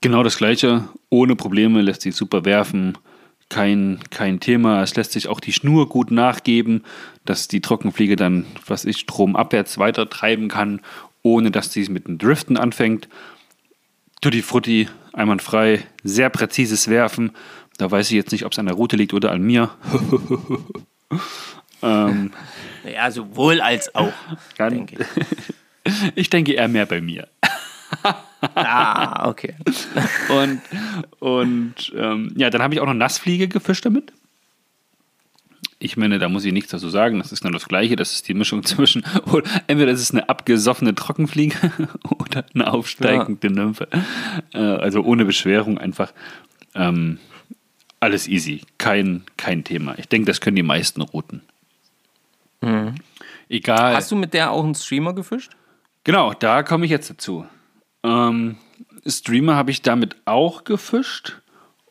[0.00, 2.96] genau das gleiche, ohne Probleme, lässt sich super werfen,
[3.48, 4.80] kein, kein Thema.
[4.82, 6.84] Es lässt sich auch die Schnur gut nachgeben,
[7.24, 10.80] dass die Trockenfliege dann, was ich, stromabwärts weiter treiben kann,
[11.22, 13.08] ohne dass sie mit dem Driften anfängt.
[14.20, 17.32] Tutti Frutti, einwandfrei, sehr präzises Werfen.
[17.78, 19.70] Da weiß ich jetzt nicht, ob es an der Route liegt oder an mir.
[21.82, 22.32] ähm,
[22.90, 24.12] Ja, sowohl als auch,
[24.56, 25.06] Dann- denke
[25.84, 25.92] ich.
[26.14, 27.28] ich denke eher mehr bei mir.
[28.54, 29.54] Ah, okay.
[30.28, 30.60] Und,
[31.18, 34.12] und ähm, ja, dann habe ich auch noch Nassfliege gefischt damit.
[35.78, 37.18] Ich meine, da muss ich nichts dazu sagen.
[37.18, 37.96] Das ist nur das Gleiche.
[37.96, 39.02] Das ist die Mischung zwischen,
[39.66, 41.56] entweder ist es eine abgesoffene Trockenfliege
[42.18, 43.88] oder eine aufsteigende Nymphe.
[44.52, 46.12] Äh, also ohne Beschwerung einfach.
[46.74, 47.18] Ähm,
[48.04, 48.60] alles easy.
[48.78, 49.98] Kein, kein Thema.
[49.98, 51.42] Ich denke, das können die meisten Routen.
[53.48, 53.94] Egal.
[53.94, 55.52] Hast du mit der auch einen Streamer gefischt?
[56.04, 57.46] Genau, da komme ich jetzt dazu.
[58.02, 58.56] Ähm,
[59.06, 61.40] Streamer habe ich damit auch gefischt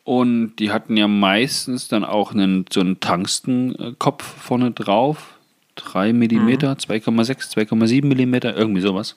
[0.04, 5.38] und die hatten ja meistens dann auch einen, so einen Tungstenkopf vorne drauf.
[5.76, 9.16] 3 mm, 2,6, 2,7 mm, irgendwie sowas.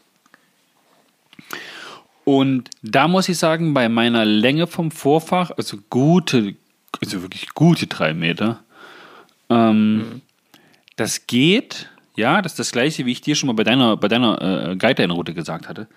[2.24, 6.56] Und da muss ich sagen, bei meiner Länge vom Vorfach, also gute,
[7.02, 8.60] also wirklich gute 3 Meter,
[9.50, 10.22] Ähm,
[10.98, 14.08] Das geht, ja, das ist das gleiche, wie ich dir schon mal bei deiner, bei
[14.08, 15.88] deiner äh, Guideline-Route gesagt hatte.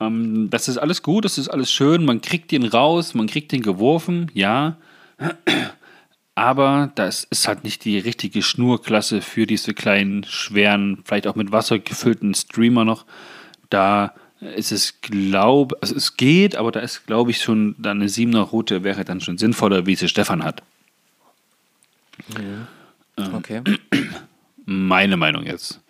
[0.00, 3.52] Ähm, das ist alles gut, das ist alles schön, man kriegt den raus, man kriegt
[3.52, 4.76] den geworfen, ja.
[6.34, 11.52] Aber das ist halt nicht die richtige Schnurklasse für diese kleinen, schweren, vielleicht auch mit
[11.52, 13.06] Wasser gefüllten Streamer noch.
[13.70, 14.14] Da
[14.56, 18.40] ist es, glaube also es geht, aber da ist, glaube ich, schon dann eine 7er
[18.40, 20.62] Route wäre dann schon sinnvoller, wie sie Stefan hat.
[23.16, 23.62] Okay.
[24.66, 25.80] Meine Meinung jetzt.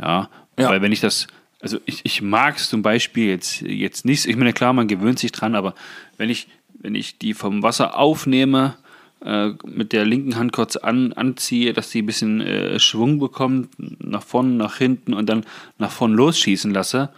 [0.00, 0.28] Ja,
[0.58, 0.70] Ja.
[0.70, 1.26] weil wenn ich das,
[1.60, 5.18] also ich, ich mag es zum Beispiel jetzt, jetzt nicht, ich meine, klar, man gewöhnt
[5.18, 5.74] sich dran, aber
[6.16, 8.76] wenn ich, wenn ich die vom Wasser aufnehme,
[9.24, 13.70] äh, mit der linken Hand kurz an, anziehe, dass die ein bisschen äh, Schwung bekommt,
[13.78, 15.44] nach vorne, nach hinten und dann
[15.78, 17.10] nach vorne losschießen lasse,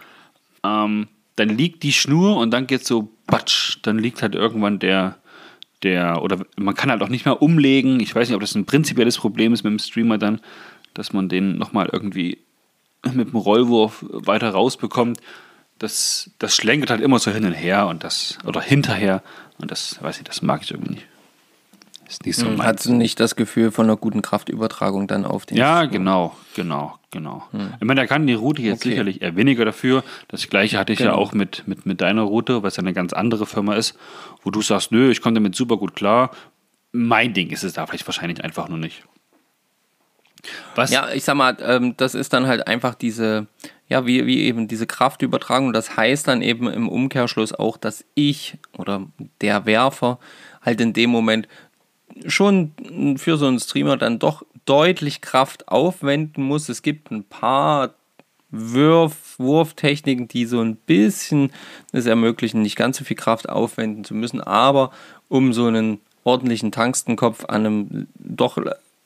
[0.63, 5.17] ähm, dann liegt die Schnur und dann geht so batsch, dann liegt halt irgendwann der,
[5.83, 7.99] der, oder man kann halt auch nicht mehr umlegen.
[7.99, 10.41] Ich weiß nicht, ob das ein prinzipielles Problem ist mit dem Streamer dann,
[10.93, 12.39] dass man den nochmal irgendwie
[13.13, 15.19] mit dem Rollwurf weiter rausbekommt.
[15.79, 19.23] Das, das schlenkert halt immer so hin und her und das, oder hinterher
[19.57, 21.07] und das, weiß ich, das mag ich irgendwie nicht.
[22.11, 25.45] Ist nicht so mein Hast du nicht das Gefühl von einer guten Kraftübertragung dann auf
[25.45, 25.91] den ja, Schnur?
[25.91, 27.43] genau, genau, genau.
[27.79, 28.89] Ich meine, da kann die Route jetzt Okay.
[28.89, 30.03] sicherlich eher weniger dafür.
[30.27, 31.17] Das gleiche hatte ich ja Genau.
[31.17, 33.97] auch mit, mit, mit deiner Route, was ja eine ganz andere Firma ist,
[34.43, 36.31] wo du sagst, nö, ich komme damit super gut klar.
[36.91, 39.03] Mein Ding ist es da vielleicht wahrscheinlich einfach nur nicht.
[40.75, 40.91] Was?
[40.91, 43.47] Ja, ich sag mal, ähm, das ist dann halt einfach diese,
[43.87, 45.71] ja, wie, wie eben diese Kraftübertragung.
[45.71, 49.05] Das heißt dann eben im Umkehrschluss auch, dass ich oder
[49.39, 50.19] der Werfer
[50.61, 51.47] halt in dem Moment
[52.27, 52.71] schon
[53.17, 56.69] für so einen Streamer dann doch deutlich Kraft aufwenden muss.
[56.69, 57.93] Es gibt ein paar
[58.51, 61.51] Wurf, Wurftechniken, die so ein bisschen
[61.91, 64.91] es ermöglichen, nicht ganz so viel Kraft aufwenden zu müssen, aber
[65.29, 68.57] um so einen ordentlichen Tangstenkopf an einem doch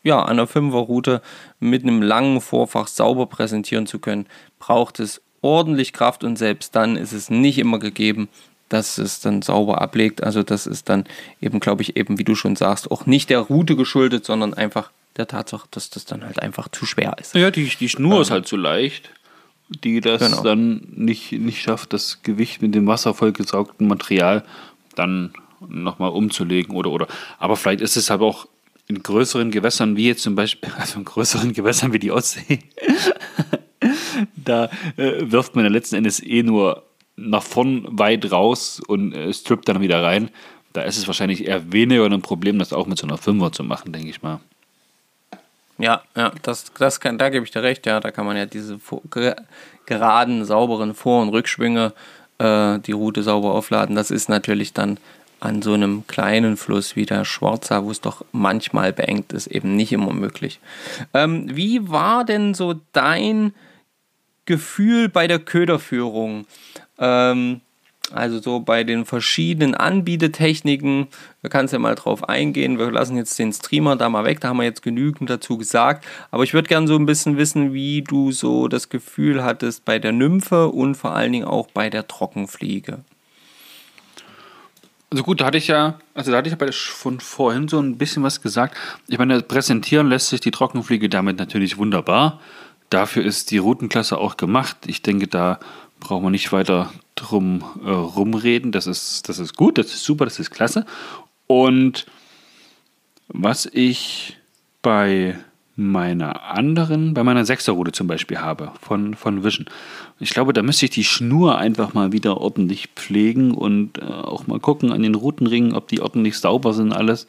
[0.04, 1.22] ja, an einer Fünferroute
[1.60, 4.28] mit einem langen Vorfach sauber präsentieren zu können,
[4.60, 8.30] braucht es ordentlich Kraft und selbst dann ist es nicht immer gegeben,
[8.70, 10.24] dass es dann sauber ablegt.
[10.24, 11.06] Also das ist dann
[11.42, 14.92] eben, glaube ich, eben, wie du schon sagst, auch nicht der Route geschuldet, sondern einfach
[15.18, 17.36] der Tatsache, dass das dann halt einfach zu schwer ist.
[17.36, 19.10] Ja, die, die Schnur ist halt zu leicht,
[19.84, 20.44] die das Genau.
[20.44, 24.44] dann nicht, nicht schafft, das Gewicht mit dem wasservollgesaugten Material
[24.96, 25.34] dann
[25.68, 27.08] nochmal umzulegen oder oder.
[27.40, 28.48] Aber vielleicht ist es aber auch
[28.88, 32.60] in größeren Gewässern, wie jetzt zum Beispiel, also in größeren Gewässern wie die Ostsee,
[34.36, 36.84] da äh, wirft man ja letzten Endes eh nur
[37.18, 40.30] nach vorn weit raus und äh, strippt dann wieder rein.
[40.74, 43.64] Da ist es wahrscheinlich eher weniger ein Problem, das auch mit so einer Fünfer zu
[43.64, 44.40] machen, denke ich mal.
[45.78, 48.46] Ja, ja, das, das kann, da gebe ich dir recht, ja, da kann man ja
[48.46, 48.80] diese
[49.86, 51.94] geraden, sauberen Vor- und Rückschwünge,
[52.38, 53.96] äh, die Route sauber aufladen.
[53.96, 54.98] Das ist natürlich dann
[55.42, 59.76] an so einem kleinen Fluss wie der Schwarza, wo es doch manchmal beengt ist, eben
[59.76, 60.60] nicht immer möglich.
[61.14, 63.54] Ähm, wie war denn so dein
[64.46, 66.46] Gefühl bei der Köderführung?
[66.98, 67.62] Ähm,
[68.12, 71.08] also so bei den verschiedenen Anbietetechniken,
[71.42, 72.78] da kannst du ja mal drauf eingehen.
[72.78, 76.06] Wir lassen jetzt den Streamer da mal weg, da haben wir jetzt genügend dazu gesagt.
[76.30, 79.98] Aber ich würde gerne so ein bisschen wissen, wie du so das Gefühl hattest bei
[79.98, 83.00] der Nymphe und vor allen Dingen auch bei der Trockenfliege.
[85.10, 87.98] Also gut, da hatte ich ja, also da hatte ich ja von vorhin so ein
[87.98, 88.76] bisschen was gesagt.
[89.08, 92.40] Ich meine, präsentieren lässt sich die Trockenfliege damit natürlich wunderbar.
[92.96, 94.78] Dafür ist die Routenklasse auch gemacht.
[94.88, 95.60] Ich denke, da
[96.00, 98.72] brauchen wir nicht weiter drum äh, rumreden.
[98.72, 100.86] Das ist, das ist gut, das ist super, das ist klasse.
[101.46, 102.06] Und
[103.28, 104.38] was ich
[104.82, 105.36] bei
[105.76, 109.66] meiner anderen, bei meiner Sechserroute zum Beispiel habe, von, von Vision.
[110.22, 114.48] Ich glaube, da müsste ich die Schnur einfach mal wieder ordentlich pflegen und äh, auch
[114.48, 117.28] mal gucken an den Routenringen, ob die ordentlich sauber sind alles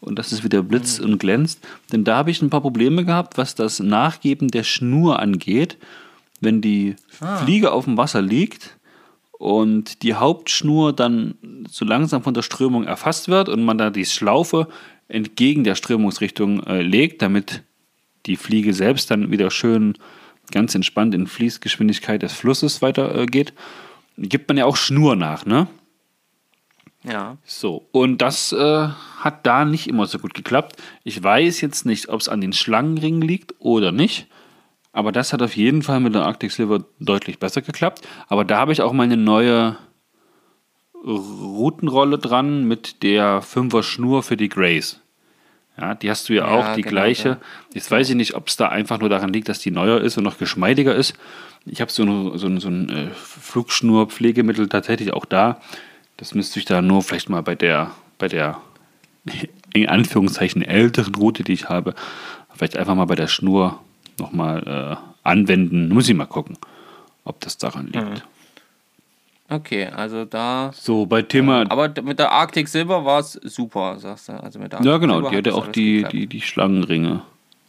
[0.00, 1.66] und dass es wieder blitzt und glänzt.
[1.92, 5.76] Denn da habe ich ein paar Probleme gehabt, was das Nachgeben der Schnur angeht.
[6.40, 8.76] Wenn die Fliege auf dem Wasser liegt
[9.32, 11.34] und die Hauptschnur dann
[11.68, 14.68] so langsam von der Strömung erfasst wird und man da die Schlaufe
[15.08, 17.62] entgegen der Strömungsrichtung äh, legt, damit
[18.26, 19.94] die Fliege selbst dann wieder schön
[20.50, 23.52] ganz entspannt in Fließgeschwindigkeit des Flusses weitergeht,
[24.16, 25.66] äh, gibt man ja auch Schnur nach, ne?
[27.04, 27.36] Ja.
[27.44, 28.88] So, und das äh,
[29.18, 30.76] hat da nicht immer so gut geklappt.
[31.04, 34.26] Ich weiß jetzt nicht, ob es an den Schlangenringen liegt oder nicht.
[34.92, 38.06] Aber das hat auf jeden Fall mit der Arctic Silver deutlich besser geklappt.
[38.26, 39.76] Aber da habe ich auch meine neue
[41.04, 45.00] Routenrolle dran mit der 5er Schnur für die Grace.
[45.80, 47.28] Ja, die hast du ja, Ja, auch, die genau, gleiche.
[47.28, 47.38] ja.
[47.72, 50.18] Jetzt weiß ich nicht, ob es da einfach nur daran liegt, dass die neuer ist
[50.18, 51.14] und noch geschmeidiger ist.
[51.66, 55.60] Ich habe so, eine, so ein, so ein äh, Flugschnur-Pflegemittel tatsächlich auch da.
[56.18, 58.60] Das müsste ich da nur vielleicht mal bei der, bei der
[59.72, 61.94] in Anführungszeichen älteren Route, die ich habe,
[62.54, 63.80] vielleicht einfach mal bei der Schnur
[64.18, 64.96] nochmal äh,
[65.26, 65.88] anwenden.
[65.88, 66.58] Muss ich mal gucken,
[67.24, 68.04] ob das daran liegt.
[68.04, 68.22] Mhm.
[69.50, 70.72] Okay, also da.
[70.74, 71.64] So, bei Thema.
[71.70, 74.32] Aber mit der Arctic Silver war es super, sagst du.
[74.32, 76.12] Also mit der ja, genau, Silver die hat hatte auch die, geklappt.
[76.12, 77.22] die, die Schlangenringe.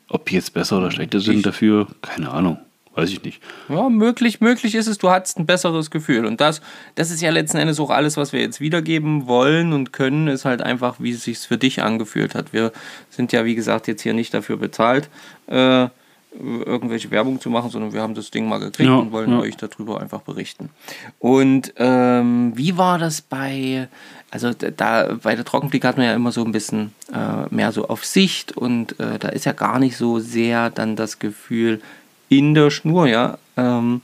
[0.09, 2.57] Ob die jetzt besser oder schlechter sind dafür, keine Ahnung.
[2.99, 3.41] Weiß ich nicht.
[3.69, 6.25] Ja, möglich, möglich ist es, du hattest ein besseres Gefühl.
[6.25, 6.61] Und das,
[6.95, 10.45] das ist ja letzten Endes auch alles, was wir jetzt wiedergeben wollen und können, ist
[10.45, 12.51] halt einfach, wie es sich für dich angefühlt hat.
[12.51, 12.71] Wir
[13.09, 15.09] sind ja, wie gesagt, jetzt hier nicht dafür bezahlt,
[15.47, 15.87] äh,
[16.31, 19.39] irgendwelche Werbung zu machen, sondern wir haben das Ding mal gekriegt Ja, und wollen ja.
[19.39, 20.69] euch darüber einfach berichten.
[21.17, 23.87] Und ähm, wie war das bei,
[24.29, 27.87] also da bei der Trockenblick hat man ja immer so ein bisschen äh, mehr so
[27.87, 31.81] auf Sicht und äh, da ist ja gar nicht so sehr dann das Gefühl
[32.29, 34.01] in der Schnur, ja, ähm,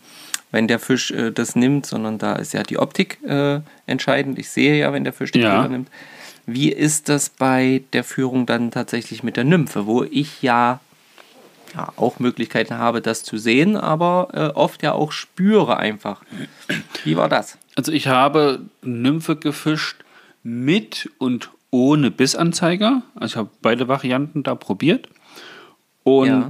[0.51, 4.39] wenn der Fisch äh, das nimmt, sondern da ist ja die Optik äh, entscheidend.
[4.39, 5.55] Ich sehe ja, wenn der Fisch die Ja.
[5.57, 5.89] Köder nimmt.
[6.47, 10.79] Wie ist das bei der Führung dann tatsächlich mit der Nymphe, wo ich ja
[11.75, 16.21] ja, auch Möglichkeiten habe, das zu sehen, aber äh, oft ja auch spüre einfach.
[17.03, 17.57] Wie war das?
[17.75, 19.97] Also ich habe Nymphe gefischt
[20.43, 23.01] mit und ohne Bissanzeiger.
[23.15, 25.09] Also ich habe beide Varianten da probiert.
[26.03, 26.49] Und Ja.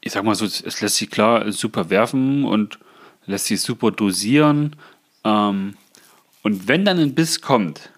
[0.00, 2.78] Ich sag mal so, es lässt sich klar super werfen und
[3.26, 4.76] lässt sich super dosieren.
[5.24, 5.74] Ähm,
[6.42, 7.90] und wenn dann ein Biss kommt,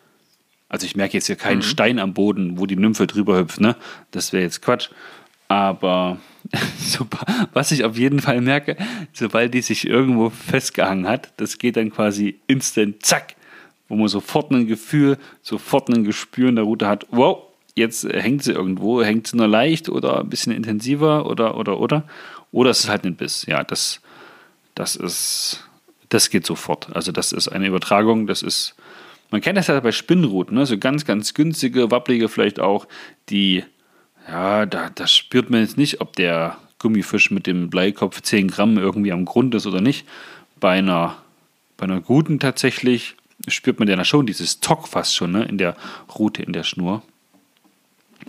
[0.68, 3.76] also ich merke jetzt hier keinen Stein am Boden, wo die Nymphe drüber hüpft, ne?
[4.12, 4.88] Das wäre jetzt Quatsch.
[5.48, 6.18] Aber
[6.78, 8.76] super, was ich auf jeden Fall merke,
[9.12, 13.34] sobald die sich irgendwo festgehangen hat, das geht dann quasi instant zack,
[13.88, 17.49] wo man sofort ein Gefühl, sofort ein Gespür in der Route hat, wow,
[17.81, 22.05] jetzt hängt sie irgendwo, hängt sie nur leicht oder ein bisschen intensiver oder oder oder
[22.53, 23.45] oder es ist halt ein Biss.
[23.47, 24.01] Ja, das
[24.74, 25.64] das ist
[26.09, 26.95] das geht sofort.
[26.95, 28.76] Also das ist eine Übertragung, das ist
[29.31, 30.66] man kennt das ja bei Spinnruten, ne?
[30.66, 32.87] so ganz, ganz günstige, wabbelige vielleicht auch,
[33.28, 33.64] die,
[34.28, 38.78] ja, da, da spürt man jetzt nicht, ob der Gummifisch mit dem Bleikopf 10 Gramm
[38.78, 40.07] irgendwie am Grund ist oder nicht.
[40.59, 41.16] Bei einer,
[41.76, 43.16] bei einer guten tatsächlich
[43.49, 45.45] spürt man ja schon dieses Tock fast schon ne?
[45.45, 45.76] in der
[46.18, 47.03] Rute, in der Schnur.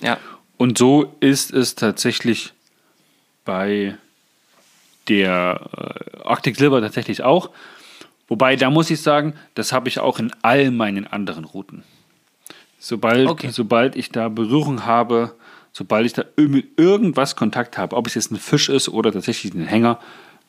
[0.01, 0.17] Ja.
[0.57, 2.53] Und so ist es tatsächlich
[3.45, 3.97] bei
[5.07, 7.49] der äh, Arctic Silver tatsächlich auch.
[8.27, 11.83] Wobei, da muss ich sagen, das habe ich auch in all meinen anderen Routen.
[12.79, 13.49] Sobald, Okay.
[13.51, 15.35] sobald ich da Berührung habe,
[15.73, 19.53] sobald ich da mit irgendwas Kontakt habe, ob es jetzt ein Fisch ist oder tatsächlich
[19.53, 19.99] ein Hänger,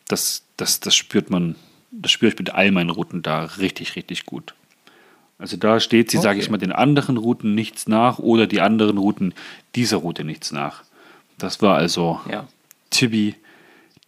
[0.09, 1.57] das, das, das spürt man,
[1.91, 4.55] das spüre ich mit all meinen Routen da richtig, richtig gut.
[5.39, 6.53] Also da steht sie, sage ich Okay.
[6.53, 9.35] mal, den anderen Routen nichts nach oder die anderen Routen
[9.75, 10.85] dieser Route nichts nach.
[11.39, 12.47] Das war also Ja.
[12.91, 13.35] Tibi,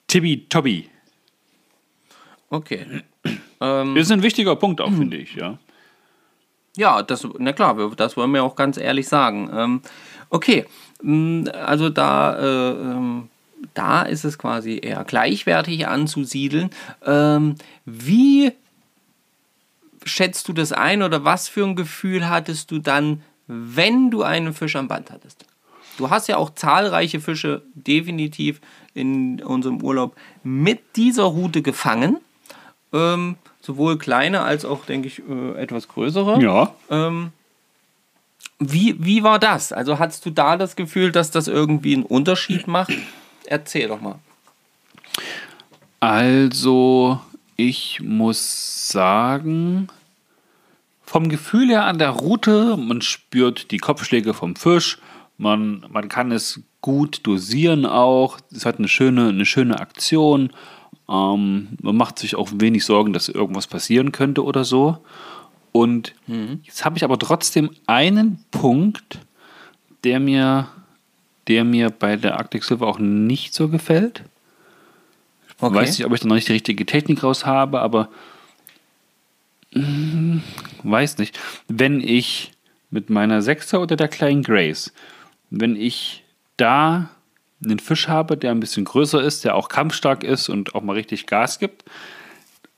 [0.06, 0.88] Tibi Tobi.
[2.50, 2.86] Okay.
[3.60, 5.58] Ähm, Ist ein wichtiger Punkt auch, finde ich, ja.
[6.76, 9.48] ja, das, na klar, das wollen wir auch ganz ehrlich sagen.
[9.54, 9.80] Ähm,
[10.28, 10.66] okay,
[11.02, 13.28] mm, also da, äh, ähm,
[13.72, 16.70] da ist es quasi eher gleichwertig anzusiedeln.
[17.06, 17.54] Ähm,
[17.86, 18.52] wie
[20.04, 24.54] schätzt du das ein oder was für ein Gefühl hattest du dann, wenn du einen
[24.54, 25.44] Fisch am Band hattest?
[25.96, 28.60] Du hast ja auch zahlreiche Fische definitiv
[28.94, 32.18] in unserem Urlaub mit dieser Route gefangen.
[32.92, 36.42] Ähm, sowohl kleine als auch, denke ich, äh, etwas größere.
[36.42, 36.74] Ja.
[36.90, 37.32] Ähm,
[38.58, 39.72] wie, wie war das?
[39.72, 42.92] Also hattest du da das Gefühl, dass das irgendwie einen Unterschied macht?
[43.46, 44.18] Erzähl doch mal.
[46.00, 47.20] Also,
[47.56, 49.88] ich muss sagen,
[51.02, 54.98] vom Gefühl her an der Route, man spürt die Kopfschläge vom Fisch,
[55.36, 60.52] man, man kann es gut dosieren auch, es hat eine schöne, eine schöne Aktion,
[61.08, 64.98] ähm, man macht sich auch wenig Sorgen, dass irgendwas passieren könnte oder so.
[65.72, 66.14] Und
[66.62, 69.18] jetzt habe ich aber trotzdem einen Punkt,
[70.04, 70.68] der mir,
[71.48, 74.22] der mir bei der Arctic Silver auch nicht so gefällt.
[75.60, 75.74] Okay.
[75.74, 78.08] Weiß nicht, ob ich da noch nicht die richtige Technik raus habe, aber
[79.72, 80.38] mm,
[80.82, 81.38] weiß nicht.
[81.68, 82.52] Wenn ich
[82.90, 84.92] mit meiner Sechser oder der kleinen Grace,
[85.50, 86.24] wenn ich
[86.56, 87.10] da
[87.64, 90.92] einen Fisch habe, der ein bisschen größer ist, der auch kampfstark ist und auch mal
[90.94, 91.84] richtig Gas gibt,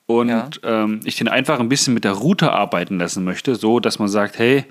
[0.09, 0.49] und Ja.
[0.63, 4.07] ähm, ich den einfach ein bisschen mit der Route arbeiten lassen möchte, so dass man
[4.07, 4.65] sagt, hey,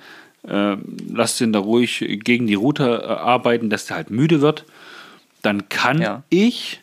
[0.47, 0.78] äh,
[1.12, 4.64] lass den da ruhig gegen die Route äh, arbeiten, dass der halt müde wird,
[5.41, 6.24] dann kann Ja.
[6.30, 6.80] ich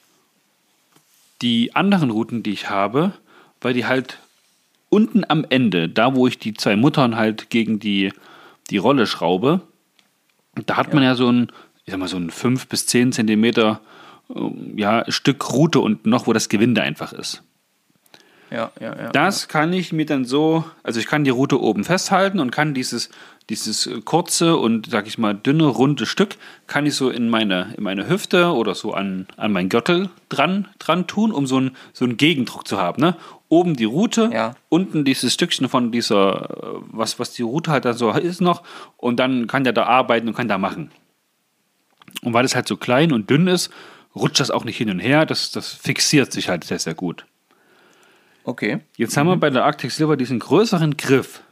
[1.42, 3.12] die anderen Routen, die ich habe,
[3.60, 4.18] weil die halt
[4.88, 8.12] unten am Ende, da wo ich die zwei Muttern halt gegen die,
[8.70, 9.60] die Rolle schraube,
[10.66, 11.50] da hat man ja so ein,
[11.84, 13.80] ich sag mal, so ein 5 bis 10 Zentimeter
[14.34, 17.42] ähm, ja, Stück Route unten noch, wo das Gewinde einfach ist.
[18.50, 19.10] Ja, ja, ja.
[19.12, 22.74] Das kann ich mir dann so, also ich kann die Rute oben festhalten und kann
[22.74, 23.08] dieses,
[23.52, 26.36] dieses kurze und, sag ich mal, dünne, runde Stück,
[26.66, 30.68] kann ich so in meine, in meine Hüfte oder so an, an meinen Gürtel dran,
[30.78, 33.02] dran tun, um so einen, so einen Gegendruck zu haben.
[33.02, 33.16] Ne?
[33.48, 34.54] Oben die Rute, Ja.
[34.70, 38.62] unten dieses Stückchen von dieser, äh, was, was die Rute halt da so ist noch
[38.96, 40.90] und dann kann der da arbeiten und kann da machen.
[42.22, 43.70] Und weil es halt so klein und dünn ist,
[44.16, 47.26] rutscht das auch nicht hin und her, das, das fixiert sich halt sehr, sehr gut.
[48.44, 48.80] Okay.
[48.96, 51.42] Jetzt haben wir bei der Arctic Silver diesen größeren Griff,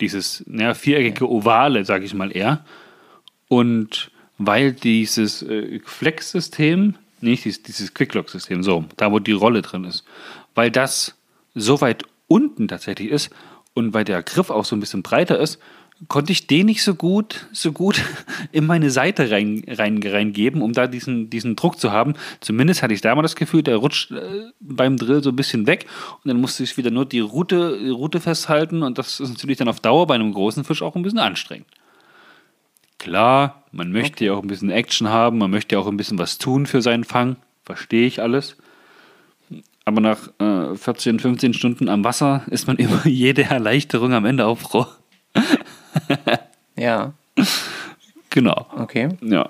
[0.00, 2.64] dieses naja, viereckige Ovale, sage ich mal eher.
[3.48, 9.84] Und weil dieses äh, Flex-System, nicht dieses, dieses Quicklock-System, so, da wo die Rolle drin
[9.84, 10.04] ist,
[10.54, 11.16] weil das
[11.54, 13.30] so weit unten tatsächlich ist
[13.74, 15.58] und weil der Griff auch so ein bisschen breiter ist,
[16.06, 18.00] konnte ich den nicht so gut, so gut
[18.52, 22.14] in meine Seite rein, rein, reingeben, um da diesen, diesen Druck zu haben.
[22.40, 25.66] Zumindest hatte ich da mal das Gefühl, der rutscht äh, beim Drill so ein bisschen
[25.66, 25.86] weg
[26.22, 29.58] und dann musste ich wieder nur die Route, die Route festhalten und das ist natürlich
[29.58, 31.66] dann auf Dauer bei einem großen Fisch auch ein bisschen anstrengend.
[32.98, 36.18] Klar, man möchte ja auch ein bisschen Action haben, man möchte ja auch ein bisschen
[36.18, 38.56] was tun für seinen Fang, verstehe ich alles.
[39.84, 44.46] Aber nach äh, 14, 15 Stunden am Wasser ist man immer jede Erleichterung am Ende
[44.46, 44.86] auch froh.
[46.76, 47.12] Ja,
[48.30, 48.66] Genau.
[48.78, 49.08] okay.
[49.20, 49.48] Ja.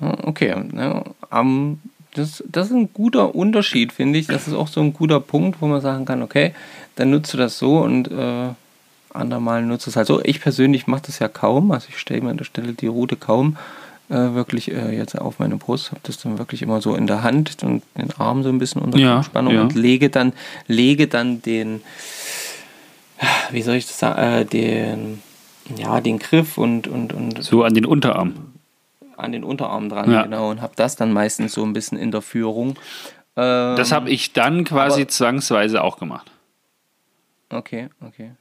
[0.00, 0.54] Okay.
[0.76, 1.80] Ja, ähm,
[2.14, 4.26] das, das ist ein guter Unterschied, finde ich.
[4.26, 6.54] Das ist auch so ein guter Punkt, wo man sagen kann, okay,
[6.96, 8.48] dann nutzt du das so und äh,
[9.12, 10.22] andermal nutzt es halt so.
[10.24, 11.70] Ich persönlich mache das ja kaum.
[11.70, 13.56] Also ich stelle mir an der Stelle die Route kaum
[14.10, 17.22] äh, wirklich äh, jetzt auf meine Brust, habe das dann wirklich immer so in der
[17.22, 19.62] Hand und den Arm so ein bisschen unter Ja, Spannung ja.
[19.62, 20.32] und lege dann,
[20.66, 21.80] lege dann den,
[23.50, 25.22] wie soll ich das sagen, äh, den,
[25.76, 28.34] ja, den Griff und, und, und So an den Unterarm.
[29.16, 30.22] an den Unterarm dran, Ja.
[30.22, 32.70] genau, und habe das dann meistens so ein bisschen in der Führung.
[33.36, 36.30] Ähm, Das habe ich dann quasi aber- zwangsweise auch gemacht.
[37.50, 38.32] Okay, okay.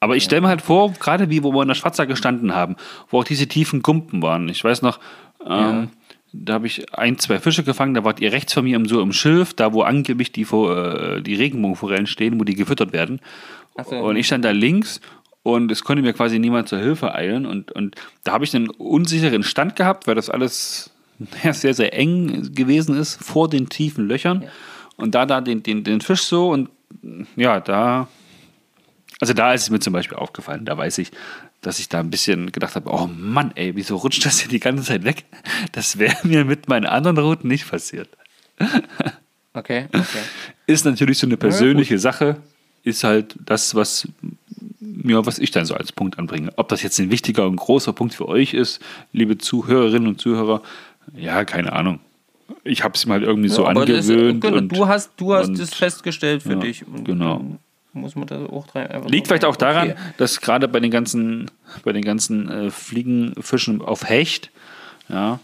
[0.00, 2.76] Aber ich stelle mir halt vor, gerade wie wo wir in der Schwarzer gestanden haben,
[3.08, 4.48] wo auch diese tiefen Gumpen waren.
[4.50, 5.00] Ich weiß noch,
[5.44, 5.88] ähm,
[6.32, 9.00] da habe ich ein, zwei Fische gefangen, da wart ihr rechts von mir im, so
[9.00, 13.20] im Schilf, da wo angeblich die, äh, die Regenbogenforellen stehen, wo die gefüttert werden.
[13.88, 13.96] So.
[13.96, 15.00] Und ich stand da links
[15.46, 17.46] und es konnte mir quasi niemand zur Hilfe eilen.
[17.46, 17.94] Und, und
[18.24, 20.90] da habe ich einen unsicheren Stand gehabt, weil das alles
[21.44, 24.44] ja, sehr, sehr eng gewesen ist vor den tiefen Löchern.
[24.96, 26.68] Und da da den, den, den Fisch so und
[27.36, 28.08] ja, da
[29.20, 31.12] also da ist es mir zum Beispiel aufgefallen, da weiß ich,
[31.60, 34.58] dass ich da ein bisschen gedacht habe, oh Mann, ey, wieso rutscht das hier die
[34.58, 35.26] ganze Zeit weg?
[35.70, 38.08] Das wäre mir mit meinen anderen Routen nicht passiert.
[39.52, 40.22] Okay, okay.
[40.66, 42.36] Ist natürlich so eine persönliche Sache,
[42.82, 44.08] ist halt das, was
[45.08, 46.52] ja, was ich dann so als Punkt anbringe.
[46.56, 48.80] Ob das jetzt ein wichtiger und großer Punkt für euch ist,
[49.12, 50.62] liebe Zuhörerinnen und Zuhörer,
[51.14, 52.00] ja, keine Ahnung.
[52.64, 54.40] Ich habe es mal irgendwie so Aber das ist- angewöhnt.
[54.40, 56.86] genau, und, du hast, du hast und- das festgestellt für ja, dich.
[56.86, 57.44] Und genau.
[57.92, 59.98] Muss man da auch einfach Liegt so vielleicht auch daran, okay.
[60.18, 61.50] dass gerade bei den ganzen,
[61.82, 64.50] bei den ganzen äh, Fliegenfischen auf Hecht,
[65.08, 65.40] ja,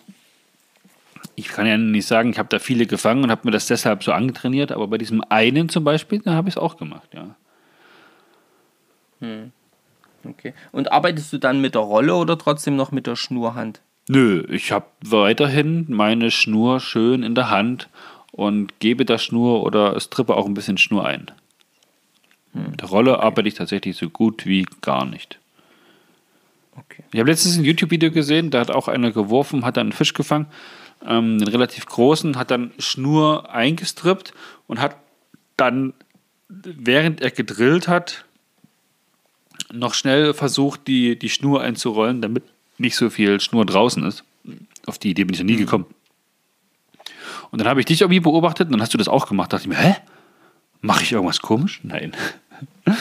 [1.35, 4.05] ich kann ja nicht sagen, ich habe da viele gefangen und habe mir das deshalb
[4.05, 7.35] so angetrainiert, aber bei diesem einen zum Beispiel, da habe ich es auch gemacht, ja.
[10.25, 10.55] Okay.
[10.71, 13.81] Und arbeitest du dann mit der Rolle oder trotzdem noch mit der Schnurhand?
[14.09, 17.89] Nö, ich habe weiterhin meine Schnur schön in der Hand
[18.33, 21.31] und gebe da Schnur oder strippe auch ein bisschen Schnur ein.
[22.53, 25.39] Mit der Rolle arbeite ich tatsächlich so gut wie gar nicht.
[26.77, 27.05] Okay.
[27.13, 30.15] Ich habe letztens ein YouTube-Video gesehen, da hat auch einer geworfen, hat dann einen Fisch
[30.15, 30.47] gefangen,
[31.03, 34.35] ähm, einen relativ großen, hat dann Schnur eingestrippt
[34.67, 34.97] und hat
[35.57, 35.95] dann,
[36.49, 38.25] während er gedrillt hat,
[39.73, 42.45] noch schnell versucht, die, die Schnur einzurollen, damit
[42.79, 44.25] nicht so viel Schnur draußen ist.
[44.87, 45.87] Auf die Idee bin ich noch nie gekommen.
[47.51, 49.53] Und dann habe ich dich irgendwie beobachtet und dann hast du das auch gemacht.
[49.53, 49.97] Da dachte ich mir, hä?
[50.81, 51.81] Mache ich irgendwas komisch?
[51.83, 52.13] Nein.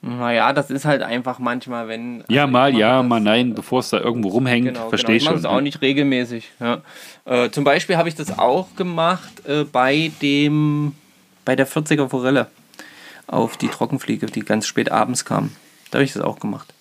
[0.00, 2.22] Naja, das ist halt einfach manchmal, wenn.
[2.28, 5.16] Ja, also mal ja, mal nein, bevor es da irgendwo rumhängt, Genau, verstehe genau.
[5.16, 5.42] ich Ich mache schon.
[5.42, 6.50] das auch nicht regelmäßig.
[6.60, 6.82] Ja.
[7.24, 10.94] Äh, zum Beispiel habe ich das auch gemacht äh, bei dem
[11.44, 12.46] bei der 40er Forelle
[13.28, 15.52] auf die Trockenfliege, die ganz spät abends kam.
[15.90, 16.74] Da habe ich das auch gemacht.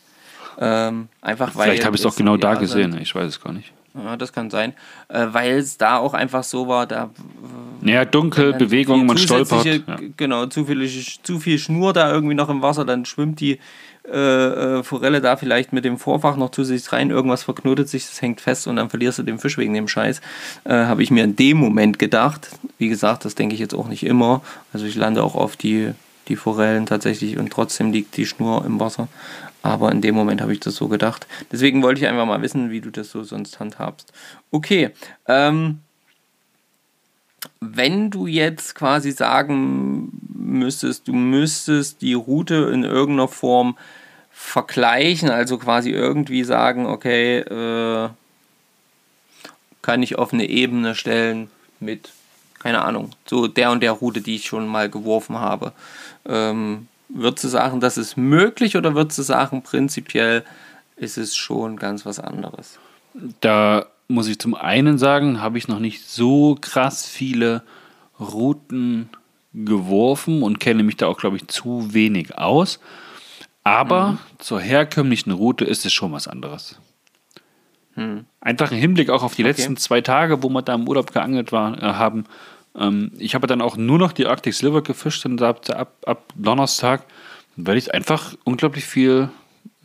[0.59, 3.41] Ähm, einfach weil Vielleicht habe ich es auch genau da ja, gesehen, ich weiß es
[3.41, 3.71] gar nicht.
[3.93, 4.73] Ja, das kann sein.
[5.07, 7.09] Äh, weil es da auch einfach so war, da
[7.81, 9.65] Naja, dunkel, dann Bewegung, man stolpert.
[9.65, 9.97] Ja.
[10.17, 10.87] Genau, zu viel,
[11.23, 13.59] zu viel Schnur da irgendwie noch im Wasser, dann schwimmt die
[14.07, 18.21] äh, äh, Forelle da vielleicht mit dem Vorfach noch zusätzlich rein, irgendwas verknotet sich, das
[18.21, 20.21] hängt fest und dann verlierst du den Fisch wegen dem Scheiß.
[20.63, 22.49] Äh, Habe ich mir in dem Moment gedacht.
[22.77, 24.41] Wie gesagt, das denke ich jetzt auch nicht immer.
[24.71, 25.91] Also ich lande auch auf die,
[26.30, 29.07] die Forellen tatsächlich und trotzdem liegt die Schnur im Wasser.
[29.63, 31.28] Aber in dem Moment habe ich das so gedacht.
[31.51, 34.13] Deswegen wollte ich einfach mal wissen, wie du das so sonst handhabst.
[34.51, 34.91] Okay,
[35.28, 35.80] ähm,
[37.59, 43.78] wenn du jetzt quasi sagen müsstest, du müsstest die Route in irgendeiner Form
[44.32, 48.09] vergleichen, also quasi irgendwie sagen, okay, äh,
[49.82, 51.49] kann ich auf eine Ebene stellen
[51.80, 52.11] mit,
[52.59, 55.73] keine Ahnung, so der und der Route, die ich schon mal geworfen habe.
[56.28, 60.43] Ähm, würdest du sagen, das ist möglich oder würdest du sagen, prinzipiell
[60.95, 62.80] ist es schon ganz was anderes?
[63.41, 67.63] Da muss ich zum einen sagen, habe ich noch nicht so krass viele
[68.19, 69.09] Routen
[69.53, 72.80] geworfen und kenne mich da auch, glaube ich, zu wenig aus.
[73.63, 74.17] Aber mhm.
[74.39, 76.80] zur herkömmlichen Route ist es schon was anderes.
[77.95, 78.25] Mhm.
[78.39, 79.51] Einfach im Hinblick auch auf die okay.
[79.51, 82.25] letzten zwei Tage, wo wir da im Urlaub geangelt war, äh, haben.
[82.78, 86.34] Ähm, ich habe dann auch nur noch die Arctic Silver gefischt und ab, ab, ab
[86.36, 87.03] Donnerstag,
[87.55, 89.30] weil ich einfach unglaublich viel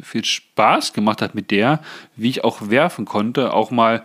[0.00, 1.80] viel Spaß gemacht hat mit der,
[2.16, 4.02] wie ich auch werfen konnte, auch mal,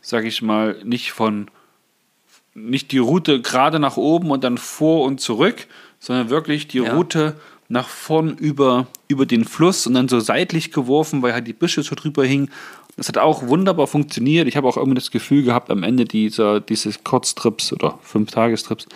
[0.00, 1.50] sage ich mal, nicht von
[2.54, 5.66] nicht die Route gerade nach oben und dann vor und zurück,
[6.00, 6.92] sondern wirklich die ja.
[6.92, 11.52] Route nach vorn über, über den Fluss und dann so seitlich geworfen, weil halt die
[11.52, 12.50] Büsche so drüber hingen.
[12.98, 14.46] Das hat auch wunderbar funktioniert.
[14.46, 18.86] Ich habe auch irgendwie das Gefühl gehabt am Ende dieser, dieses Kurztrips oder Fünf-Tagestrips,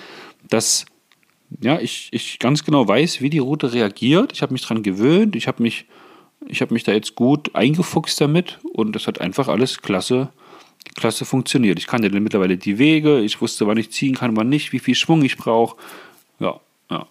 [0.50, 0.84] dass
[1.61, 4.32] ja, ich, ich ganz genau weiß, wie die Route reagiert.
[4.32, 5.36] Ich habe mich daran gewöhnt.
[5.36, 5.86] Ich habe mich
[6.48, 10.28] ich habe mich da jetzt gut eingefuchst damit und das hat einfach alles klasse,
[10.96, 11.78] klasse funktioniert.
[11.78, 14.94] Ich kannte mittlerweile die Wege, ich wusste, wann ich ziehen kann, wann nicht, wie viel
[14.94, 15.76] Schwung ich brauche.
[16.40, 17.07] Ja, ja.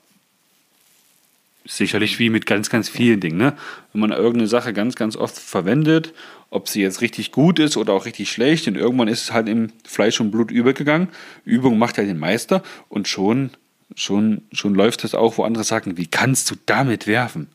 [1.66, 3.38] Sicherlich wie mit ganz, ganz vielen Dingen.
[3.38, 3.56] Ne?
[3.94, 6.14] Wenn man irgendeine Sache ganz, ganz oft verwendet,
[6.52, 9.49] ob sie jetzt richtig gut ist oder auch richtig schlecht und irgendwann ist es halt
[9.49, 11.08] im Fleisch und Blut übergegangen.
[11.45, 13.52] Übung macht ja den Meister und schon,
[13.95, 17.47] schon, schon läuft das auch, wo andere sagen, wie kannst du damit werfen?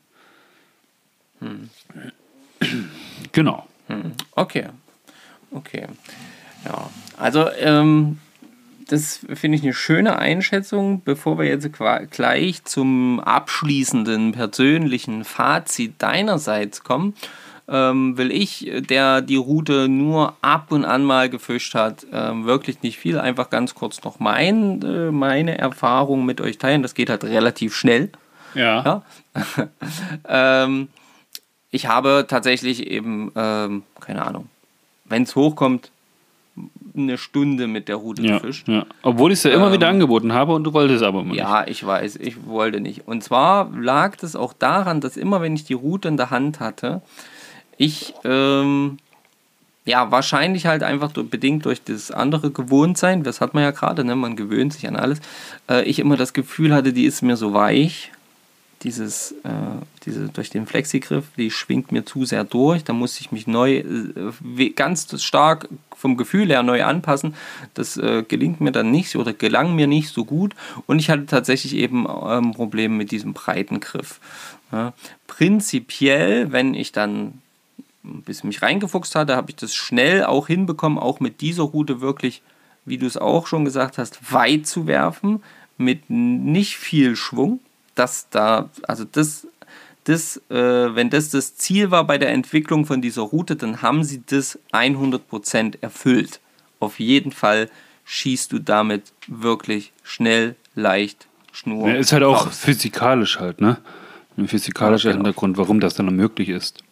[1.41, 1.71] Hm.
[3.33, 3.67] Genau.
[3.89, 4.13] Hm.
[4.33, 4.69] Okay.
[5.51, 5.87] Okay.
[6.65, 8.19] Ja, also ähm,
[8.89, 11.03] das finde ich eine schöne Einschätzung.
[11.05, 11.69] Bevor wir jetzt
[12.11, 17.15] gleich zum abschließenden persönlichen Fazit deinerseits kommen,
[17.69, 22.83] ähm, will ich, der die Route nur ab und an mal gefischt hat, ähm, wirklich
[22.83, 26.83] nicht viel, einfach ganz kurz noch mein, äh, meine Erfahrung mit euch teilen.
[26.83, 28.11] Das geht halt relativ schnell.
[28.55, 29.03] Ja.
[29.35, 29.69] ja?
[30.65, 30.89] ähm,
[31.71, 34.49] ich habe tatsächlich eben, ähm, keine Ahnung,
[35.05, 35.91] wenn es hochkommt,
[36.97, 38.69] eine Stunde mit der Route ja, gefischt.
[38.69, 38.87] Ja.
[39.03, 41.37] Obwohl ich es ja immer ähm, wieder angeboten habe und du wolltest aber nicht.
[41.37, 43.07] Ja, ich weiß, ich wollte nicht.
[43.07, 46.61] Und zwar lag das auch daran, dass immer, wenn ich die Route in der Hand
[46.61, 47.03] hatte,
[47.79, 48.99] ich ähm,
[49.85, 54.17] ja wahrscheinlich halt einfach bedingt durch das andere Gewohntsein, das hat man ja gerade, ne,
[54.17, 55.21] man gewöhnt sich an alles,
[55.69, 58.11] äh, ich immer das Gefühl hatte, die ist mir so weich
[58.83, 59.51] dieses, äh,
[60.05, 62.85] diese, durch den Flexigriff, die schwingt mir zu sehr durch.
[62.85, 67.35] Da muss ich mich neu, äh, ganz stark vom Gefühl her neu anpassen.
[67.75, 70.55] Das äh, gelingt mir dann nicht oder gelang mir nicht so gut.
[70.87, 74.21] Und ich hatte tatsächlich eben ähm, Probleme mit diesem breiten Griff.
[74.71, 74.93] Ja.
[75.27, 77.41] Prinzipiell, wenn ich dann
[78.25, 82.43] bis mich reingefuchst hatte, habe ich das schnell auch hinbekommen, auch mit dieser Route wirklich,
[82.85, 85.43] wie du es auch schon gesagt hast, weit zu werfen,
[85.77, 87.61] mit nicht viel Schwung
[87.97, 89.49] dass da, also das,
[90.05, 90.55] das äh,
[90.95, 94.59] wenn das das Ziel war bei der Entwicklung von dieser Route, dann haben sie das
[94.73, 96.41] 100% erfüllt.
[96.79, 97.69] Auf jeden Fall
[98.05, 101.89] schießt du damit wirklich schnell, leicht, Schnur.
[101.89, 102.59] Ja, ist halt auch raus.
[102.59, 103.79] physikalisch halt, ne?
[104.37, 105.25] Ein physikalischer ja, genau.
[105.25, 106.85] Hintergrund, warum das dann möglich ist.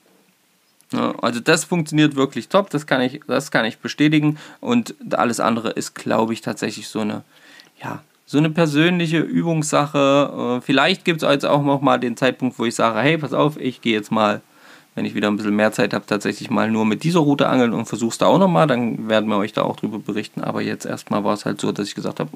[0.96, 4.38] Also das funktioniert wirklich top, das kann ich, das kann ich bestätigen.
[4.60, 7.24] Und alles andere ist, glaube ich, tatsächlich so eine,
[7.82, 10.58] ja, so eine persönliche Übungssache.
[10.58, 13.32] Äh, vielleicht gibt es jetzt auch noch mal den Zeitpunkt, wo ich sage, hey, pass
[13.32, 14.40] auf, ich gehe jetzt mal,
[14.94, 17.72] wenn ich wieder ein bisschen mehr Zeit habe, tatsächlich mal nur mit dieser Route angeln
[17.72, 18.66] und versuche es da auch noch mal.
[18.66, 20.42] Dann werden wir euch da auch drüber berichten.
[20.42, 22.30] Aber jetzt erstmal war es halt so, dass ich gesagt habe,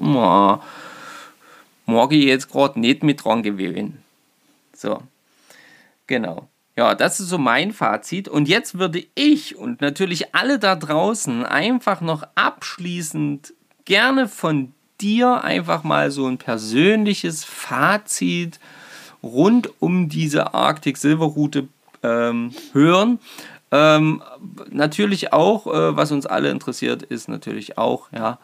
[1.85, 4.03] morgen jetzt gerade nicht mit dran gewöhnen.
[4.75, 5.01] So,
[6.07, 6.47] genau.
[6.79, 8.29] Ja, das ist so mein Fazit.
[8.29, 13.53] Und jetzt würde ich und natürlich alle da draußen einfach noch abschließend
[13.83, 14.71] gerne von
[15.01, 18.61] dir einfach mal so ein persönliches Fazit
[19.21, 21.67] rund um diese Arctic Silver Route
[22.01, 23.19] ähm, hören.
[23.71, 24.23] Ähm,
[24.69, 28.39] natürlich auch, äh, was uns alle interessiert, ist natürlich auch, ja,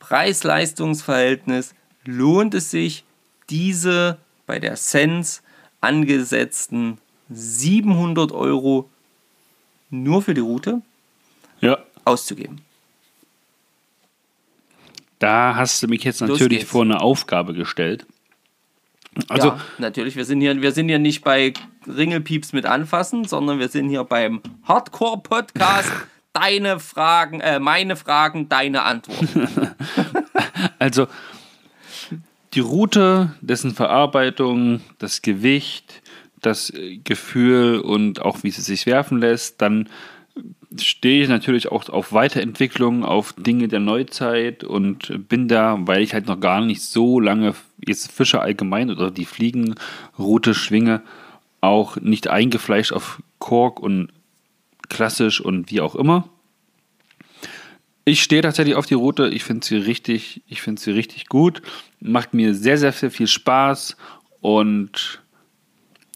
[0.00, 1.74] Preis-Leistungs-Verhältnis.
[2.04, 3.06] Lohnt es sich,
[3.48, 5.40] diese bei der Sense
[5.80, 6.98] angesetzten
[7.30, 8.88] 700 Euro
[9.90, 10.82] nur für die Route
[11.60, 11.78] ja.
[12.04, 12.60] auszugeben?
[15.18, 18.06] Da hast du mich jetzt natürlich vor eine Aufgabe gestellt.
[19.28, 21.52] Also, ja, natürlich, wir sind, hier, wir sind hier nicht bei
[21.88, 25.90] Ringelpieps mit anfassen, sondern wir sind hier beim Hardcore-Podcast.
[26.32, 29.48] deine Fragen, äh, meine Fragen, deine Antworten.
[30.80, 31.06] Also
[32.54, 36.02] die Route, dessen Verarbeitung, das Gewicht,
[36.40, 39.88] das äh, Gefühl und auch wie sie sich werfen lässt, dann
[40.78, 46.14] stehe ich natürlich auch auf Weiterentwicklung, auf Dinge der Neuzeit und bin da, weil ich
[46.14, 51.02] halt noch gar nicht so lange jetzt Fische allgemein oder die Fliegenroute schwinge,
[51.60, 54.10] auch nicht eingefleischt auf Kork und
[54.88, 56.28] klassisch und wie auch immer.
[58.04, 59.28] Ich stehe tatsächlich auf die Route.
[59.28, 61.60] Ich finde sie richtig, ich finde sie richtig gut.
[62.00, 63.98] Macht mir sehr, sehr, sehr viel Spaß.
[64.40, 65.20] Und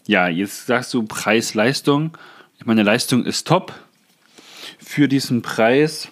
[0.05, 2.17] ja, jetzt sagst du Preis-Leistung.
[2.65, 3.73] Meine Leistung ist top
[4.79, 6.09] für diesen Preis.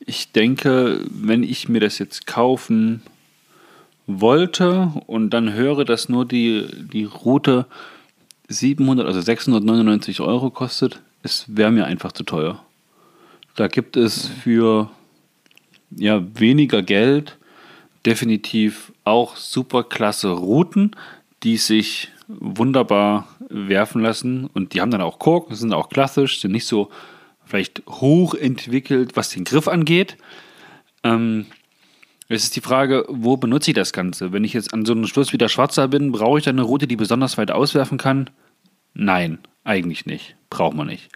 [0.00, 3.02] Ich denke, wenn ich mir das jetzt kaufen
[4.06, 7.66] wollte und dann höre, dass nur die, die Route
[8.48, 12.62] 700, also 699 Euro kostet, es wäre mir einfach zu teuer.
[13.56, 14.90] Da gibt es für
[15.90, 17.36] ja, weniger Geld
[18.04, 20.94] definitiv auch super klasse Routen,
[21.42, 26.52] die sich wunderbar werfen lassen und die haben dann auch Kork, sind auch klassisch, sind
[26.52, 26.90] nicht so
[27.44, 30.16] vielleicht hochentwickelt, was den Griff angeht.
[31.04, 31.46] Ähm,
[32.28, 34.32] es ist die Frage, wo benutze ich das Ganze?
[34.32, 36.66] Wenn ich jetzt an so einem Schluss wie der Schwarzer bin, brauche ich dann eine
[36.66, 38.30] Route, die besonders weit auswerfen kann?
[38.94, 40.34] Nein, eigentlich nicht.
[40.50, 41.08] Braucht man nicht.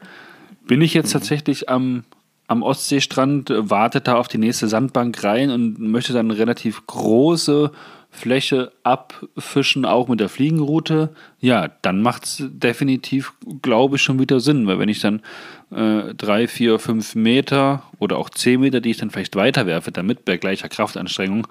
[0.67, 1.19] Bin ich jetzt mhm.
[1.19, 2.05] tatsächlich am,
[2.51, 7.71] am Ostseestrand, warte da auf die nächste Sandbank rein und möchte dann relativ große
[8.11, 14.41] Fläche abfischen, auch mit der Fliegenroute, ja, dann macht es definitiv, glaube ich, schon wieder
[14.41, 14.67] Sinn.
[14.67, 15.23] Weil wenn ich dann
[15.71, 20.25] äh, drei, vier, fünf Meter oder auch zehn Meter, die ich dann vielleicht weiterwerfe, damit
[20.25, 21.47] bei gleicher Kraftanstrengung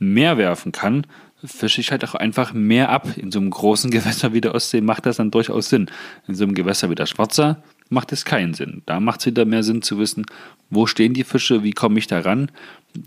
[0.00, 1.06] mehr werfen kann,
[1.44, 3.06] fische ich halt auch einfach mehr ab.
[3.16, 5.88] In so einem großen Gewässer wie der Ostsee macht das dann durchaus Sinn.
[6.26, 8.82] In so einem Gewässer wie der Schwarzer macht es keinen Sinn.
[8.86, 10.24] Da macht es wieder mehr Sinn zu wissen,
[10.70, 12.50] wo stehen die Fische, wie komme ich da ran,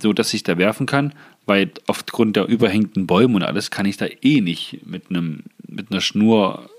[0.01, 1.13] so dass ich da werfen kann,
[1.45, 5.91] weil aufgrund der überhängenden Bäume und alles kann ich da eh nicht mit einem mit
[5.91, 6.69] einer Schnur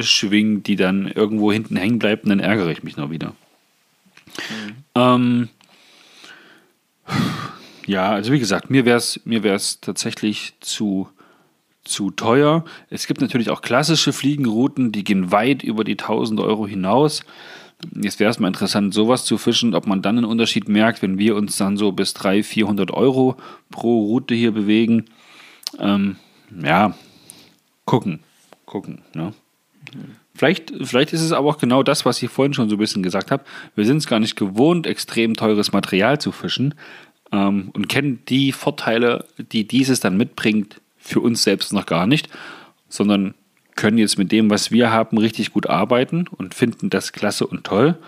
[0.00, 3.34] schwingen, die dann irgendwo hinten hängen bleibt und dann ärgere ich mich noch wieder.
[4.26, 4.74] Mhm.
[4.94, 5.48] Ähm,
[7.86, 11.08] ja, also wie gesagt, mir wäre es mir wär's tatsächlich zu,
[11.84, 12.64] zu teuer.
[12.90, 17.24] Es gibt natürlich auch klassische Fliegenrouten, die gehen weit über die 1000 Euro hinaus.
[18.00, 21.18] Jetzt wäre es mal interessant, sowas zu fischen, ob man dann einen Unterschied merkt, wenn
[21.18, 23.36] wir uns dann so bis 300, 400 Euro
[23.70, 25.06] pro Route hier bewegen.
[25.80, 26.16] Ähm,
[26.62, 26.94] ja,
[27.84, 28.20] gucken,
[28.66, 29.02] gucken.
[29.14, 29.32] Ne?
[30.34, 33.02] Vielleicht, vielleicht ist es aber auch genau das, was ich vorhin schon so ein bisschen
[33.02, 33.44] gesagt habe.
[33.74, 36.74] Wir sind es gar nicht gewohnt, extrem teures Material zu fischen
[37.32, 42.28] ähm, und kennen die Vorteile, die dieses dann mitbringt, für uns selbst noch gar nicht,
[42.88, 43.34] sondern
[43.74, 47.64] können jetzt mit dem, was wir haben, richtig gut arbeiten und finden das klasse und
[47.64, 47.98] toll.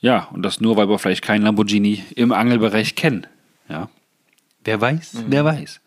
[0.00, 3.26] Ja, und das nur, weil wir vielleicht keinen Lamborghini im Angelbereich kennen.
[3.68, 3.88] Ja.
[4.64, 5.24] Wer weiß, mhm.
[5.28, 5.80] wer weiß.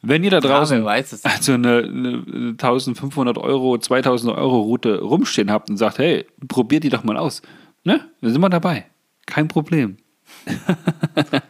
[0.00, 0.88] Wenn ihr da draußen ja,
[1.24, 6.88] also eine, eine 1500 Euro, 2000 Euro Route rumstehen habt und sagt, hey, probiert die
[6.88, 7.42] doch mal aus,
[7.84, 8.08] ne?
[8.20, 8.86] Dann sind wir dabei.
[9.26, 9.98] Kein Problem.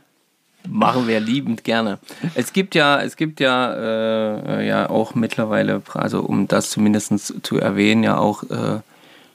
[0.69, 1.99] Machen wir liebend gerne.
[2.35, 7.59] Es gibt ja, es gibt ja, äh, ja auch mittlerweile, also um das zumindest zu
[7.59, 8.81] erwähnen, ja auch äh,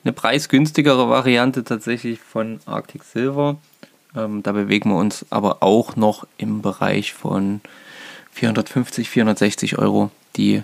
[0.03, 3.57] eine preisgünstigere Variante tatsächlich von Arctic Silver.
[4.15, 7.61] Ähm, da bewegen wir uns aber auch noch im Bereich von
[8.33, 10.11] 450, 460 Euro.
[10.35, 10.61] Die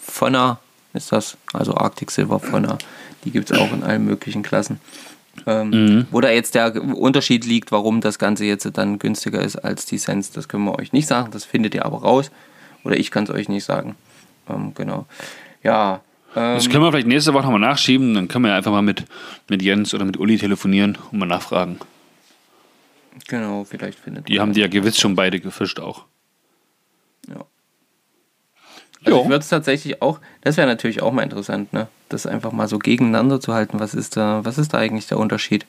[0.00, 0.58] Fonner
[0.94, 2.78] ist das, also Arctic Silver Fonner.
[3.24, 4.80] Die gibt es auch in allen möglichen Klassen.
[5.46, 6.06] Ähm, mhm.
[6.10, 9.98] Wo da jetzt der Unterschied liegt, warum das Ganze jetzt dann günstiger ist als die
[9.98, 11.30] Sense, das können wir euch nicht sagen.
[11.32, 12.30] Das findet ihr aber raus.
[12.84, 13.96] Oder ich kann es euch nicht sagen.
[14.48, 15.06] Ähm, genau.
[15.62, 16.00] Ja.
[16.36, 18.14] Ähm, das können wir vielleicht nächste Woche nochmal nachschieben.
[18.14, 19.04] Dann können wir einfach mal mit,
[19.48, 21.78] mit Jens oder mit Uli telefonieren und mal nachfragen.
[23.26, 26.04] Genau, vielleicht findet Die haben die ja gewiss schon beide gefischt auch.
[29.04, 31.88] Also ich würde es tatsächlich auch, das wäre natürlich auch mal interessant, ne?
[32.08, 33.80] Das einfach mal so gegeneinander zu halten.
[33.80, 35.66] Was ist da, was ist da eigentlich der Unterschied?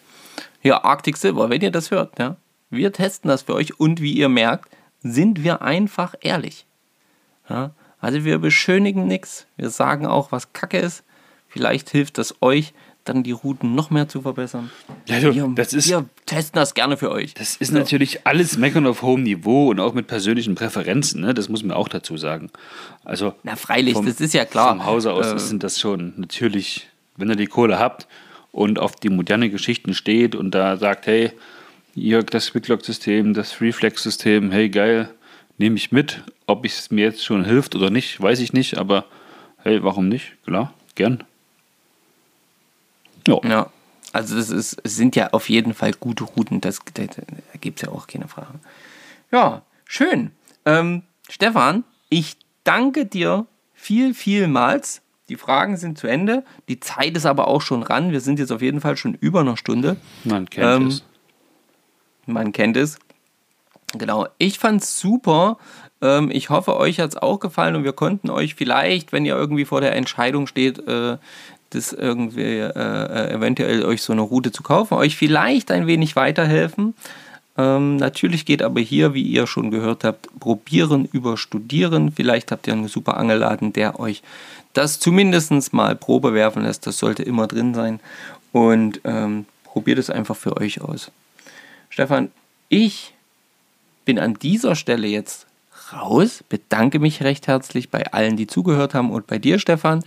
[0.63, 2.37] Ja, Arctic Silver, wenn ihr das hört, ja.
[2.69, 4.69] Wir testen das für euch und wie ihr merkt,
[5.01, 6.65] sind wir einfach ehrlich.
[7.49, 7.71] Ja?
[7.99, 9.47] Also wir beschönigen nichts.
[9.57, 11.03] Wir sagen auch, was Kacke ist.
[11.47, 12.73] Vielleicht hilft das euch,
[13.09, 14.69] dann die Routen noch mehr zu verbessern.
[15.07, 17.33] Ja, du, wir, das ist, wir testen das gerne für euch.
[17.33, 17.77] Das ist so.
[17.77, 21.33] natürlich alles Meckern auf hohem Niveau und auch mit persönlichen Präferenzen, ne?
[21.33, 22.51] das muss man auch dazu sagen.
[23.03, 24.69] Also, Na freilich, vom, das ist ja klar.
[24.69, 26.87] Vom Hause aus äh, sind das schon natürlich,
[27.17, 28.07] wenn ihr die Kohle habt
[28.51, 31.31] und auf die moderne Geschichten steht und da sagt, hey,
[31.95, 35.09] ihr das Quicklock-System, das Reflex-System, hey geil,
[35.57, 36.23] nehme ich mit.
[36.45, 39.05] Ob es mir jetzt schon hilft oder nicht, weiß ich nicht, aber
[39.63, 40.33] hey, warum nicht?
[40.45, 41.23] Klar, gern.
[43.27, 43.39] Ja.
[43.43, 43.69] ja.
[44.11, 47.23] Also das ist, es sind ja auf jeden Fall gute Routen, das, da, da
[47.61, 48.59] gibt es ja auch keine Frage.
[49.31, 50.31] Ja, schön.
[50.65, 55.01] Ähm, Stefan, ich danke dir viel, vielmals.
[55.29, 56.43] Die Fragen sind zu Ende.
[56.69, 58.11] Die Zeit ist aber auch schon ran.
[58.11, 59.97] Wir sind jetzt auf jeden Fall schon über einer Stunde.
[60.23, 61.03] Man kennt Ähm, es.
[62.25, 62.97] Man kennt es.
[63.95, 64.27] Genau.
[64.39, 65.59] Ich fand's super.
[66.01, 69.65] Ähm, ich hoffe, euch hat's auch gefallen und wir konnten euch vielleicht, wenn ihr irgendwie
[69.65, 71.17] vor der Entscheidung steht, äh,
[71.71, 76.15] das irgendwie äh, äh, eventuell euch so eine Route zu kaufen, euch vielleicht ein wenig
[76.15, 76.93] weiterhelfen.
[77.57, 82.11] Ähm, natürlich geht aber hier, wie ihr schon gehört habt, probieren über studieren.
[82.11, 84.23] Vielleicht habt ihr einen super Angelladen, der euch
[84.73, 86.87] das zumindest mal Probe werfen lässt.
[86.87, 87.99] Das sollte immer drin sein.
[88.51, 91.11] Und ähm, probiert es einfach für euch aus.
[91.89, 92.31] Stefan,
[92.69, 93.13] ich
[94.05, 95.45] bin an dieser Stelle jetzt
[95.91, 100.03] raus, bedanke mich recht herzlich bei allen, die zugehört haben und bei dir, Stefan,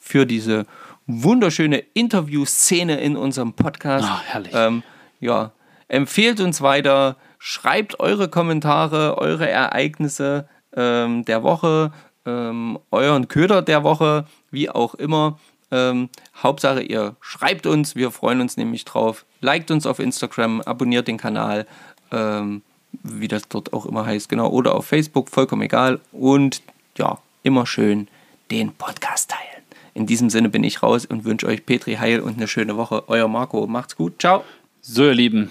[0.00, 0.66] für diese
[1.06, 4.06] wunderschöne Interviewszene in unserem Podcast.
[4.08, 4.52] Ah, herrlich.
[4.54, 4.82] Ähm,
[5.20, 5.52] ja,
[5.88, 11.92] empfehlt uns weiter, schreibt eure Kommentare, eure Ereignisse ähm, der Woche,
[12.26, 15.38] ähm, euren Köder der Woche, wie auch immer.
[15.70, 16.08] Ähm,
[16.42, 19.24] Hauptsache, ihr schreibt uns, wir freuen uns nämlich drauf.
[19.40, 21.66] Liked uns auf Instagram, abonniert den Kanal,
[22.12, 22.62] ähm,
[23.02, 26.00] wie das dort auch immer heißt, genau, oder auf Facebook, vollkommen egal.
[26.12, 26.62] Und
[26.96, 28.08] ja, immer schön
[28.50, 29.63] den Podcast teilen.
[29.94, 33.04] In diesem Sinne bin ich raus und wünsche euch Petri Heil und eine schöne Woche.
[33.08, 34.44] Euer Marco, macht's gut, ciao.
[34.80, 35.50] So, ihr Lieben,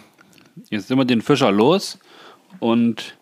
[0.70, 1.98] jetzt sind wir den Fischer los
[2.60, 3.15] und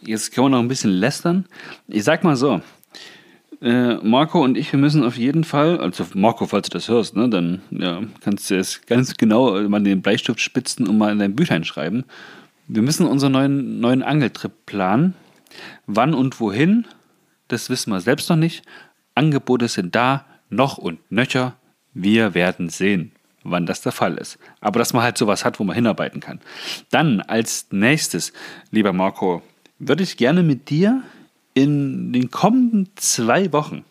[0.00, 1.44] jetzt können wir noch ein bisschen lästern.
[1.88, 2.62] Ich sag mal so,
[3.60, 7.16] äh, Marco und ich, wir müssen auf jeden Fall, also Marco, falls du das hörst,
[7.16, 11.18] ne, dann ja, kannst du es ganz genau mal den Bleistift spitzen und mal in
[11.18, 12.04] dein Büchlein schreiben.
[12.66, 15.14] Wir müssen unseren neuen, neuen Angeltrip planen.
[15.86, 16.86] Wann und wohin,
[17.48, 18.64] das wissen wir selbst noch nicht.
[19.14, 21.56] Angebote sind da, noch und nöcher.
[21.94, 23.12] Wir werden sehen,
[23.42, 24.38] wann das der Fall ist.
[24.60, 26.40] Aber dass man halt sowas hat, wo man hinarbeiten kann.
[26.90, 28.32] Dann als nächstes,
[28.70, 29.42] lieber Marco,
[29.78, 31.02] würde ich gerne mit dir
[31.54, 33.84] in den kommenden zwei Wochen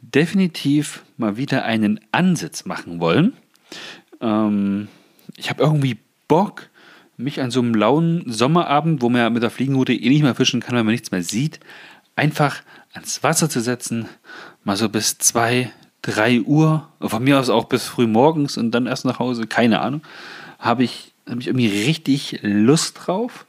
[0.00, 3.32] definitiv mal wieder einen Ansitz machen wollen.
[4.20, 4.88] Ähm,
[5.36, 5.98] ich habe irgendwie
[6.28, 6.68] Bock,
[7.16, 10.60] mich an so einem lauen Sommerabend, wo man mit der Fliegenroute eh nicht mehr fischen
[10.60, 11.58] kann, weil man nichts mehr sieht,
[12.14, 14.08] einfach ans Wasser zu setzen,
[14.68, 15.72] mal so bis zwei,
[16.02, 19.80] drei Uhr, von mir aus auch bis früh morgens und dann erst nach Hause, keine
[19.80, 20.02] Ahnung,
[20.58, 23.46] habe ich, hab ich irgendwie richtig Lust drauf.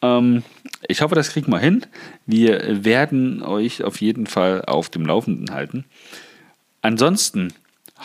[0.00, 0.44] Ähm,
[0.86, 1.84] ich hoffe, das kriegen wir hin.
[2.24, 5.86] Wir werden euch auf jeden Fall auf dem Laufenden halten.
[6.82, 7.52] Ansonsten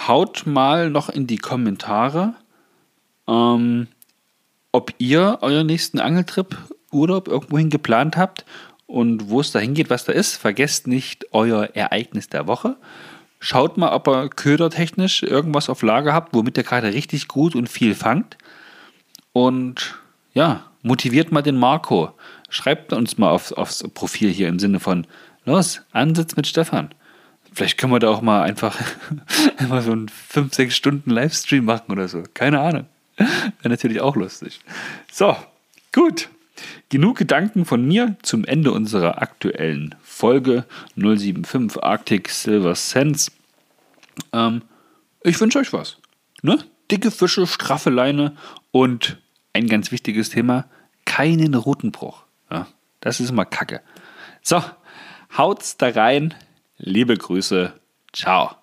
[0.08, 2.34] haut mal noch in die Kommentare,
[3.28, 3.86] ähm,
[4.72, 6.58] ob ihr euren nächsten Angeltrip,
[6.92, 8.44] Urlaub irgendwohin geplant habt
[8.88, 10.36] und wo es dahin geht, was da ist.
[10.36, 12.78] Vergesst nicht euer Ereignis der Woche.
[13.40, 17.70] Schaut mal, ob ihr ködertechnisch irgendwas auf Lager habt, womit ihr gerade richtig gut und
[17.70, 18.38] viel fangt.
[19.34, 19.96] Und
[20.34, 22.14] ja, motiviert mal den Marco.
[22.50, 25.06] Schreibt uns mal auf, aufs Profil hier im Sinne von,
[25.46, 26.90] los, Ansitz mit Stefan.
[27.54, 28.78] Vielleicht können wir da auch mal einfach
[29.70, 32.24] mal so einen 5, 6 Stunden Livestream machen oder so.
[32.34, 32.86] Keine Ahnung.
[33.18, 34.60] Wäre natürlich auch lustig.
[35.12, 35.36] So,
[35.94, 36.30] gut.
[36.90, 40.66] Genug Gedanken von mir zum Ende unserer aktuellen Folge
[40.96, 43.32] 075 Arctic Silver Sense.
[44.32, 44.62] Ähm,
[45.24, 45.98] ich wünsche euch was.
[46.42, 46.60] Ne?
[46.92, 48.36] Dicke Fische, straffe Leine
[48.72, 49.18] und
[49.54, 50.66] ein ganz wichtiges Thema,
[51.06, 52.24] keinen Routenbruch.
[52.52, 52.68] Ja,
[53.02, 53.82] das ist immer Kacke.
[54.42, 54.64] So,
[55.38, 56.34] haut's da rein.
[56.78, 57.74] Liebe Grüße.
[58.14, 58.56] Ciao.